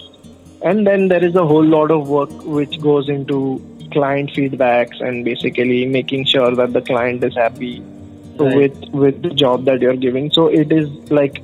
And 0.64 0.88
then 0.88 1.08
there 1.08 1.24
is 1.24 1.36
a 1.36 1.46
whole 1.46 1.66
lot 1.66 1.92
of 1.92 2.08
work 2.10 2.32
which 2.44 2.82
goes 2.82 3.10
into 3.10 3.62
client 3.92 4.32
feedbacks 4.32 5.02
and 5.02 5.24
basically 5.24 5.86
making 5.86 6.26
sure 6.26 6.56
that 6.56 6.74
the 6.74 6.82
client 6.82 7.24
is 7.24 7.36
happy 7.36 7.80
right. 8.40 8.56
with 8.56 8.90
with 8.90 9.22
the 9.22 9.30
job 9.30 9.66
that 9.66 9.82
you're 9.82 9.96
giving. 9.96 10.32
So 10.32 10.48
it 10.48 10.72
is 10.72 10.90
like 11.12 11.42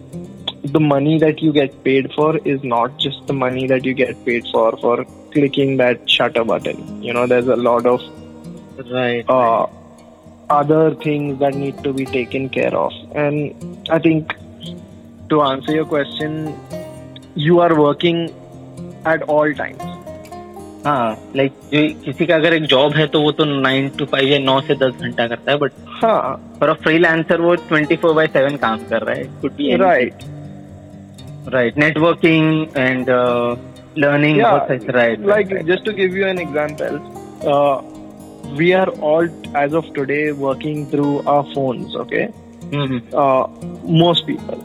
the 0.63 0.79
money 0.79 1.19
that 1.19 1.41
you 1.41 1.51
get 1.51 1.83
paid 1.83 2.11
for 2.13 2.37
is 2.37 2.63
not 2.63 2.97
just 2.97 3.27
the 3.27 3.33
money 3.33 3.67
that 3.67 3.85
you 3.85 3.93
get 3.93 4.25
paid 4.25 4.47
for 4.51 4.75
for 4.77 5.05
clicking 5.32 5.76
that 5.78 6.08
shutter 6.08 6.44
button. 6.44 7.02
You 7.02 7.12
know, 7.12 7.26
there's 7.26 7.48
a 7.48 7.56
lot 7.56 7.86
of 7.86 8.00
right, 8.90 9.24
uh, 9.28 9.34
right. 9.34 9.68
other 10.50 10.94
things 10.94 11.38
that 11.40 11.54
need 11.54 11.82
to 11.84 11.92
be 11.92 12.06
taken 12.06 12.48
care 12.48 12.74
of. 12.74 12.92
And 13.14 13.54
I 13.90 13.98
think 13.98 14.34
to 15.30 15.42
answer 15.42 15.72
your 15.72 15.84
question, 15.84 16.58
you 17.34 17.60
are 17.60 17.74
working 17.78 18.34
at 19.04 19.22
all 19.22 19.54
times. 19.54 19.82
हाँ 20.84 21.32
like 21.36 21.52
जो 21.72 21.80
किसी 22.04 22.26
का 22.26 22.34
अगर 22.34 22.54
एक 22.54 22.64
job 22.66 22.92
है 22.96 23.06
तो 23.12 23.20
वो 23.22 23.30
तो 23.38 23.44
नाइन 23.44 23.88
टू 23.98 24.04
फाइव 24.12 24.28
या 24.28 24.38
नौ 24.38 24.60
से 24.66 24.74
दस 24.82 25.00
घंटा 25.02 25.26
करता 25.28 25.52
है 25.52 25.58
बट 25.58 25.72
हाँ 26.02 26.20
फॉर 26.60 26.68
अ 26.68 26.74
फ्रीलांसर 26.82 27.40
वो 27.40 27.54
ट्वेंटी 27.68 27.96
फोर 28.02 28.12
बाई 28.14 28.26
सेवन 28.36 28.56
काम 28.56 28.84
कर 28.90 29.02
रहा 29.02 29.16
है 29.16 29.24
could 29.40 29.52
be 29.56 29.74
right 29.76 30.22
right 31.54 31.78
networking 31.78 32.76
and 32.76 33.10
learning 33.95 34.37
Yeah, 34.37 34.57
process, 34.59 34.83
right? 34.93 35.19
like 35.19 35.51
right, 35.51 35.65
just 35.65 35.85
to 35.85 35.93
give 35.93 36.13
you 36.13 36.27
an 36.27 36.39
example 36.39 36.99
uh, 37.47 37.81
we 38.57 38.73
are 38.73 38.89
all 39.09 39.27
as 39.55 39.73
of 39.73 39.91
today 39.93 40.31
working 40.31 40.85
through 40.89 41.21
our 41.33 41.43
phones 41.53 41.95
okay 41.95 42.29
Mhm. 42.71 43.01
uh, 43.13 43.47
most 44.03 44.25
people 44.27 44.63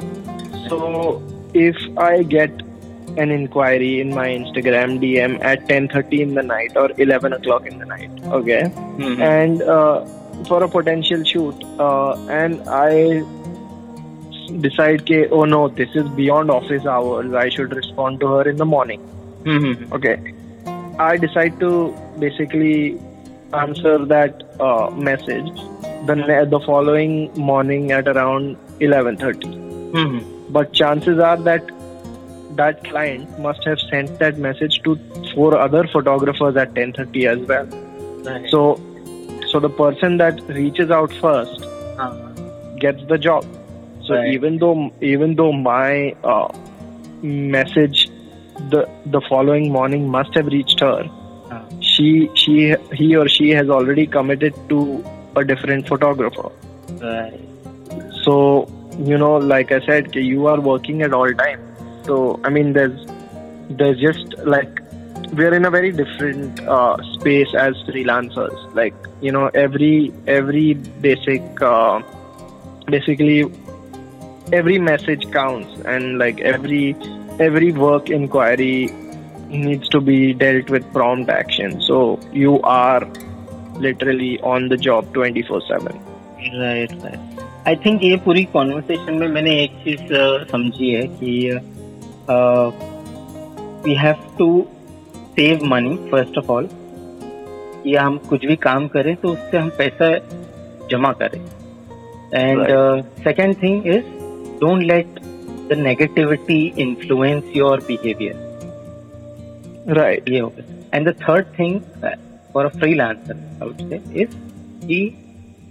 so 0.69 1.23
if 1.55 1.77
i 1.99 2.23
get 2.23 2.51
an 3.25 3.31
inquiry 3.31 4.01
in 4.01 4.15
my 4.15 4.29
instagram 4.29 4.99
dm 5.05 5.39
at 5.53 5.67
10.30 5.69 6.21
in 6.27 6.35
the 6.35 6.43
night 6.43 6.77
or 6.77 6.91
11 6.99 7.33
o'clock 7.39 7.67
in 7.67 7.79
the 7.79 7.87
night 7.87 8.11
okay 8.41 8.63
Mhm. 8.99 9.21
and 9.31 9.63
uh, 9.63 10.05
for 10.49 10.63
a 10.63 10.69
potential 10.69 11.23
shoot 11.25 11.65
uh, 11.79 12.13
and 12.43 12.63
i 12.69 13.23
decide 14.67 15.05
ke, 15.09 15.29
oh 15.31 15.45
no 15.45 15.69
this 15.69 15.95
is 15.95 16.09
beyond 16.19 16.51
office 16.51 16.87
hours 16.87 17.35
i 17.35 17.49
should 17.57 17.75
respond 17.79 18.21
to 18.21 18.27
her 18.35 18.49
in 18.49 18.57
the 18.57 18.65
morning 18.75 19.03
Mhm. 19.49 19.93
okay 19.99 20.17
i 21.09 21.17
decide 21.25 21.59
to 21.61 21.71
basically 22.25 22.99
answer 23.65 23.93
that 24.13 24.43
uh, 24.69 24.91
message 25.09 25.51
the 26.09 26.17
ne- 26.23 26.45
the 26.55 26.61
following 26.67 27.15
morning 27.51 27.93
at 27.99 28.09
around 28.15 28.57
11:30 28.81 29.53
Mhm. 30.01 30.19
but 30.57 30.73
chances 30.81 31.23
are 31.31 31.37
that 31.51 31.71
that 32.61 32.83
client 32.91 33.39
must 33.47 33.65
have 33.71 33.81
sent 33.91 34.19
that 34.25 34.39
message 34.49 34.77
to 34.87 34.97
four 35.35 35.51
other 35.67 35.83
photographers 35.95 36.57
at 36.65 36.75
10:30 36.79 37.27
as 37.35 37.47
well 37.53 37.69
Right. 38.29 38.49
so 38.55 38.63
so 39.53 39.61
the 39.67 39.73
person 39.83 40.17
that 40.25 40.43
reaches 40.61 40.91
out 41.01 41.13
first 41.27 41.67
Uh, 42.05 42.09
gets 42.83 43.05
the 43.13 43.17
job 43.29 43.47
so 44.09 44.15
Right. 44.17 44.33
even 44.39 44.59
though 44.65 44.75
even 45.13 45.37
though 45.43 45.53
my 45.53 46.15
uh, 46.35 46.49
message 47.59 48.08
the 48.71 48.89
the 49.07 49.21
following 49.29 49.73
morning 49.73 50.09
must 50.09 50.35
have 50.35 50.47
reached 50.47 50.81
her. 50.81 51.09
Uh, 51.51 51.65
she 51.81 52.31
she 52.35 52.75
he 52.93 53.17
or 53.17 53.29
she 53.29 53.51
has 53.51 53.69
already 53.69 54.07
committed 54.07 54.55
to 54.69 55.05
a 55.37 55.45
different 55.45 55.89
photographer. 55.89 56.51
Right. 57.01 57.41
so 58.25 58.35
you 59.09 59.17
know 59.23 59.37
like 59.37 59.71
i 59.73 59.79
said 59.87 60.15
you 60.15 60.47
are 60.47 60.61
working 60.61 61.03
at 61.03 61.13
all 61.13 61.33
time. 61.35 61.61
So 62.05 62.41
i 62.45 62.49
mean 62.49 62.73
there's 62.73 63.07
there's 63.71 64.01
just 64.01 64.37
like 64.39 64.81
we're 65.33 65.55
in 65.55 65.65
a 65.65 65.71
very 65.71 65.93
different 65.93 66.61
uh, 66.61 66.97
space 67.15 67.55
as 67.55 67.75
freelancers. 67.89 68.75
Like 68.75 68.95
you 69.21 69.33
know 69.33 69.47
every 69.49 70.13
every 70.27 70.75
basic 70.75 71.63
uh, 71.63 72.03
basically 72.87 73.45
every 74.53 74.79
message 74.79 75.31
counts 75.31 75.81
and 75.85 76.19
like 76.19 76.41
every 76.41 76.97
every 77.48 77.72
work 77.84 78.10
inquiry 78.18 78.76
needs 79.66 79.90
to 79.96 80.00
be 80.10 80.18
dealt 80.44 80.70
with 80.76 80.86
prompt 80.94 81.30
action 81.30 81.80
so 81.88 81.98
you 82.44 82.54
are 82.74 83.02
literally 83.86 84.32
on 84.54 84.68
the 84.74 84.78
job 84.88 85.14
24 85.20 85.62
7 85.70 86.02
right 86.54 86.92
right 87.04 87.42
I 87.68 87.76
think 87.86 88.04
ये 88.04 88.16
पूरी 88.26 88.44
conversation 88.54 89.14
में 89.20 89.28
मैंने 89.36 89.52
एक 89.64 89.72
चीज 89.84 90.12
अ, 90.12 90.46
समझी 90.52 90.90
है 90.92 91.06
कि 91.20 91.34
we 93.86 93.94
have 94.04 94.16
to 94.38 94.48
save 95.38 95.64
money 95.74 95.96
first 96.12 96.38
of 96.38 96.50
all 96.52 96.68
या 97.88 98.04
हम 98.04 98.18
कुछ 98.30 98.46
भी 98.46 98.56
काम 98.66 98.88
करें 98.96 99.16
तो 99.22 99.30
उससे 99.30 99.58
हम 99.58 99.70
पैसा 99.78 100.10
जमा 100.92 101.12
करें 101.22 101.40
and 102.34 102.66
second 103.24 103.56
thing 103.64 103.88
is 103.96 104.04
don't 104.62 104.84
let 104.92 105.17
the 105.69 105.79
negativity 105.79 106.61
influence 106.79 107.45
your 107.57 107.81
behaviour 107.89 108.47
right. 109.99 110.29
ये 110.29 110.39
हो 110.39 110.49
गया 110.49 110.65
and 110.95 111.09
the 111.09 111.15
third 111.23 111.47
thing 111.59 111.81
for 112.55 112.65
a 112.65 112.69
freelancer 112.79 113.35
I 113.35 113.69
would 113.69 113.89
say 113.89 114.01
is 114.23 114.37
कि 114.87 115.01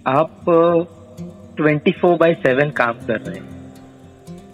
आप 0.06 0.44
ट्वेंटी 1.56 1.92
फोर 2.00 2.16
बाई 2.16 2.34
सेवन 2.46 2.70
काम 2.70 3.06
कर 3.06 3.20
रहे 3.20 3.36
हैं। 3.36 3.46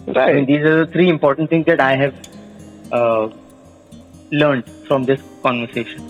I 0.07 0.09
mean, 0.09 0.17
right. 0.17 0.47
these 0.47 0.65
are 0.69 0.77
the 0.77 0.89
three 0.93 1.09
important 1.09 1.49
things 1.49 1.65
that 1.65 1.79
I 1.81 1.93
have 1.95 2.13
uh, 2.91 3.27
learned 4.31 4.67
from 4.87 5.05
this 5.05 5.21
conversation. 5.43 6.03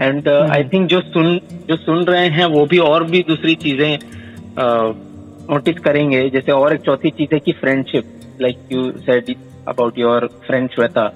And 0.00 0.28
uh, 0.28 0.48
I 0.50 0.62
जो 0.92 1.00
सुन 1.00 1.40
जो 1.68 1.76
सुन 1.76 2.04
रहे 2.04 2.28
हैं 2.28 2.44
वो 2.44 2.64
भी 2.66 2.78
और 2.78 3.04
भी 3.04 3.22
दूसरी 3.28 3.54
चीज़ें 3.54 3.98
नोटिस 5.50 5.78
करेंगे। 5.78 6.28
जैसे 6.30 6.52
और 6.52 6.74
एक 6.74 6.80
चौथी 6.80 7.10
चीज़ 7.10 7.34
है 7.34 7.40
कि 7.40 7.52
friendship 7.52 8.11
like 8.40 8.58
you 8.72 8.92
said 8.92 9.34
about 9.68 9.98
your 9.98 10.26
friend 10.46 10.70
Shweta 10.70 11.12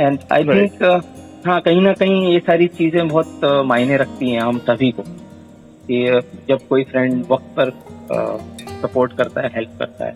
and 0.00 0.18
I 0.32 0.44
Right. 0.44 0.60
Think 0.60 1.02
हाँ 1.46 1.60
कहीं 1.60 1.80
ना 1.80 1.92
कहीं 1.92 2.32
ये 2.32 2.38
सारी 2.40 2.66
चीज़ें 2.66 3.08
बहुत 3.08 3.40
uh, 3.44 3.64
मायने 3.64 3.96
रखती 3.96 4.30
हैं 4.30 4.40
हम 4.40 4.58
सभी 4.58 4.90
को। 4.90 5.02
कि 5.88 6.12
uh, 6.12 6.22
जब 6.48 6.58
कोई 6.68 6.84
फ्रेंड 6.84 7.24
वक्त 7.30 7.46
पर 7.58 7.70
सपोर्ट 8.82 9.12
uh, 9.12 9.18
करता 9.18 9.40
है 9.40 9.48
हेल्प 9.54 9.70
करता 9.78 10.04
है। 10.04 10.14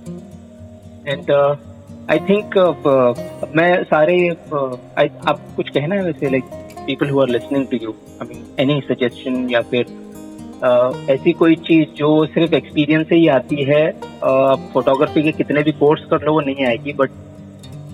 एंड 1.09 1.31
आई 2.11 2.19
थिंक 2.19 2.59
मैं 3.57 3.85
सारे 3.85 4.37
uh, 4.53 4.73
I- 4.99 5.29
आप 5.29 5.41
कुछ 5.57 5.69
कहना 5.69 5.95
है 5.95 6.03
वैसे 6.03 6.31
like 6.31 6.45
people 6.87 7.11
who 7.11 7.21
are 7.21 7.29
listening 7.29 7.67
to 7.67 7.77
you 7.83 7.91
I 7.91 8.29
mean 8.29 8.45
any 8.59 8.81
suggestion 8.81 9.51
या 9.51 9.61
फिर 9.61 9.85
uh, 9.85 10.08
ऐसी 11.11 11.33
कोई 11.33 11.55
चीज़ 11.57 11.89
जो 11.89 12.27
सिर्फ़ 12.27 12.55
एक्सपीरियंस 12.55 13.09
से 13.09 13.15
ही 13.15 13.29
आती 13.29 13.65
है 13.65 13.91
फोटोग्राफी 14.73 15.23
के 15.23 15.33
कितने 15.33 15.63
भी 15.63 15.73
कोर्स 15.73 16.05
कर 16.05 16.23
लो 16.23 16.33
वो 16.33 16.41
नहीं 16.41 16.67
आएगी 16.67 16.93
but 16.93 17.11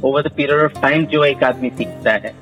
over 0.05 0.23
the 0.23 0.31
period 0.37 0.61
of 0.61 0.81
time 0.81 1.05
जो 1.07 1.25
एक 1.25 1.45
आदमी 1.45 1.71
सीखता 1.71 2.13
है। 2.13 2.35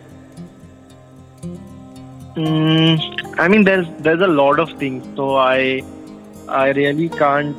I 3.40 3.48
mean 3.48 3.64
there 3.64 4.22
a 4.22 4.26
lot 4.26 4.60
of 4.60 4.70
things 4.82 5.04
तो 5.16 5.36
I 5.36 5.80
I 6.50 6.72
really 6.72 7.08
can't 7.08 7.54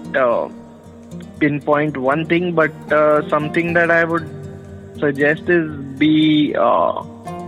pinpoint 1.60 1.98
one 1.98 2.26
thing 2.26 2.54
but 2.54 2.72
something 3.30 3.76
that 3.76 3.92
I 3.92 4.04
would 4.04 4.26
suggest 4.98 5.50
is 5.50 5.70
be 6.00 6.54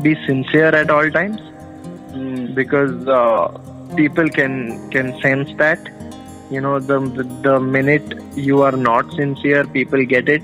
be 0.03 0.13
sincere 0.13 0.75
at 0.75 0.91
all 0.91 1.09
times 1.09 1.39
because 2.55 2.91
people 3.95 4.29
can 4.29 4.89
can 4.89 5.19
sense 5.21 5.53
that. 5.57 5.91
You 6.49 6.61
know, 6.61 6.79
the 6.79 6.99
the 7.43 7.59
minute 7.59 8.13
you 8.35 8.61
are 8.61 8.77
not 8.87 9.11
sincere, 9.13 9.65
people 9.65 10.05
get 10.05 10.29
it, 10.29 10.43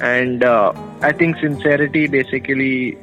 and 0.00 0.44
uh, 0.44 0.72
I 1.02 1.12
think 1.12 1.38
sincerity 1.38 2.06
basically 2.06 2.98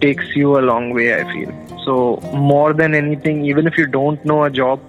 takes 0.00 0.34
you 0.34 0.58
a 0.58 0.62
long 0.70 0.92
way. 0.92 1.08
I 1.14 1.24
feel 1.32 1.52
so 1.84 1.98
more 2.34 2.72
than 2.72 2.94
anything. 2.94 3.44
Even 3.44 3.66
if 3.66 3.78
you 3.78 3.86
don't 3.86 4.24
know 4.24 4.44
a 4.44 4.50
job, 4.50 4.80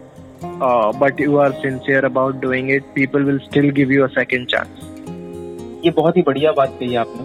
uh, 0.44 0.92
but 0.94 1.20
you 1.20 1.38
are 1.40 1.54
sincere 1.62 2.06
about 2.06 2.42
doing 2.42 2.70
it, 2.70 2.96
people 2.96 3.24
will 3.24 3.40
still 3.50 3.70
give 3.72 3.92
you 3.92 4.06
a 4.06 4.10
second 4.22 4.50
chance. 4.56 4.88
ये 5.84 5.92
बहुत 5.92 6.18
ही 6.18 6.22
बढ़िया 6.22 6.52
बात 6.58 6.76
कही 6.80 6.96
आपने 7.04 7.24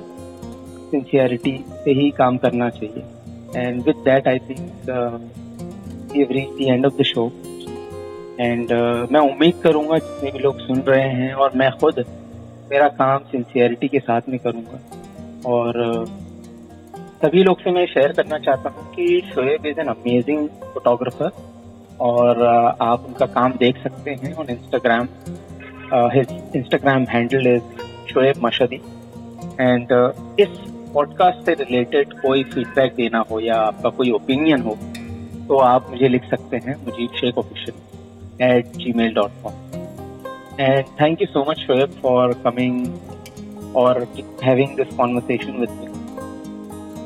sincerity 0.90 1.52
से 1.84 1.92
ही 2.00 2.10
काम 2.18 2.36
करना 2.44 2.68
चाहिए 2.76 3.60
and 3.62 3.82
with 3.86 3.96
that 4.04 4.28
I 4.28 4.38
think 4.48 4.90
have 6.16 6.28
reach 6.30 6.48
the 6.58 6.62
end 6.62 6.86
of 6.86 6.94
the 6.96 7.02
show 7.02 7.32
and 8.40 8.72
मैं 9.12 9.20
उम्मीद 9.20 9.54
करूँगा 9.62 9.98
जितने 9.98 10.30
भी 10.30 10.38
लोग 10.38 10.58
सुन 10.58 10.80
रहे 10.80 11.08
हैं 11.08 11.32
और 11.34 11.52
मैं 11.56 11.70
खुद 11.70 12.04
मेरा 12.70 12.88
काम 12.88 13.18
सिंसियरिटी 13.18 13.88
के 13.88 13.98
साथ 13.98 14.20
में 14.28 14.38
करूँगा। 14.38 14.80
और 15.46 15.74
uh, 15.94 16.10
सभी 17.24 17.42
लोग 17.42 17.60
से 17.60 17.70
मैं 17.70 17.86
शेयर 17.86 18.12
करना 18.12 18.38
चाहता 18.38 18.70
हूँ 18.70 18.94
कि 18.94 19.22
Shoaib 19.34 19.66
is 19.66 19.80
an 19.80 19.86
amazing 19.86 20.48
photographer 20.48 21.30
और 22.00 22.36
uh, 22.36 22.82
आप 22.82 23.04
उनका 23.08 23.26
काम 23.26 23.52
देख 23.52 23.82
सकते 23.82 24.10
हैं 24.10 24.34
on 24.34 24.46
Instagram 24.50 25.08
his 25.92 26.56
Instagram 26.56 27.04
handle 27.04 27.46
is 27.46 27.62
Shoaib 28.12 28.34
Mashhadi 28.44 28.80
and 29.60 29.88
इस 30.40 30.48
पॉडकास्ट 30.94 31.46
से 31.46 31.54
रिलेटेड 31.54 32.12
कोई 32.12 32.44
फीडबैक 32.44 32.94
देना 32.94 33.24
हो 33.30 33.40
या 33.40 33.54
आपका 33.54 33.88
कोई 33.88 34.10
ओपिनियन 34.10 34.62
हो 34.62 34.78
तो 35.48 35.58
आप 35.58 35.90
मुझे 35.90 36.08
लिख 36.08 36.24
सकते 36.24 36.56
हैं 36.56 36.74
Mujeeb 36.84 37.10
Sheikh 37.10 37.38
official 37.38 37.76
at 38.42 38.66
gmail 38.92 39.14
dot 39.14 39.30
com 39.42 39.52
and 40.60 40.84
thank 41.00 41.22
you 41.22 41.26
so 41.26 41.44
much 41.50 41.58
Shoaib 41.58 41.90
for 42.02 42.32
coming 42.44 43.76
और 43.76 44.02
having 44.42 44.76
this 44.76 44.96
conversation 44.96 45.52
with 45.52 45.70
me 45.70 45.94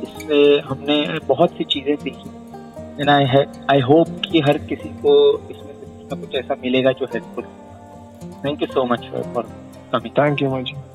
इससे 0.03 0.59
हमने 0.61 1.19
बहुत 1.27 1.51
सी 1.51 1.65
चीज़ें 1.65 1.97
सीखी। 1.97 2.31
एंड 3.01 3.11
आई 3.11 3.25
आई 3.71 3.81
होप 3.81 4.21
कि 4.33 4.41
हर 4.41 4.59
किसी 4.59 4.89
को 4.89 5.17
इसमें 5.51 5.75
से 5.75 6.17
कुछ 6.17 6.35
ऐसा 6.35 6.57
मिलेगा 6.65 6.93
जो 6.93 7.07
helpful 7.07 7.45
thank 8.47 8.63
you 8.63 8.69
so 8.69 8.85
much 8.85 9.11
for 9.35 9.43
coming 9.93 10.15
Thank 10.15 10.41
you, 10.41 10.49
Maji. 10.49 10.90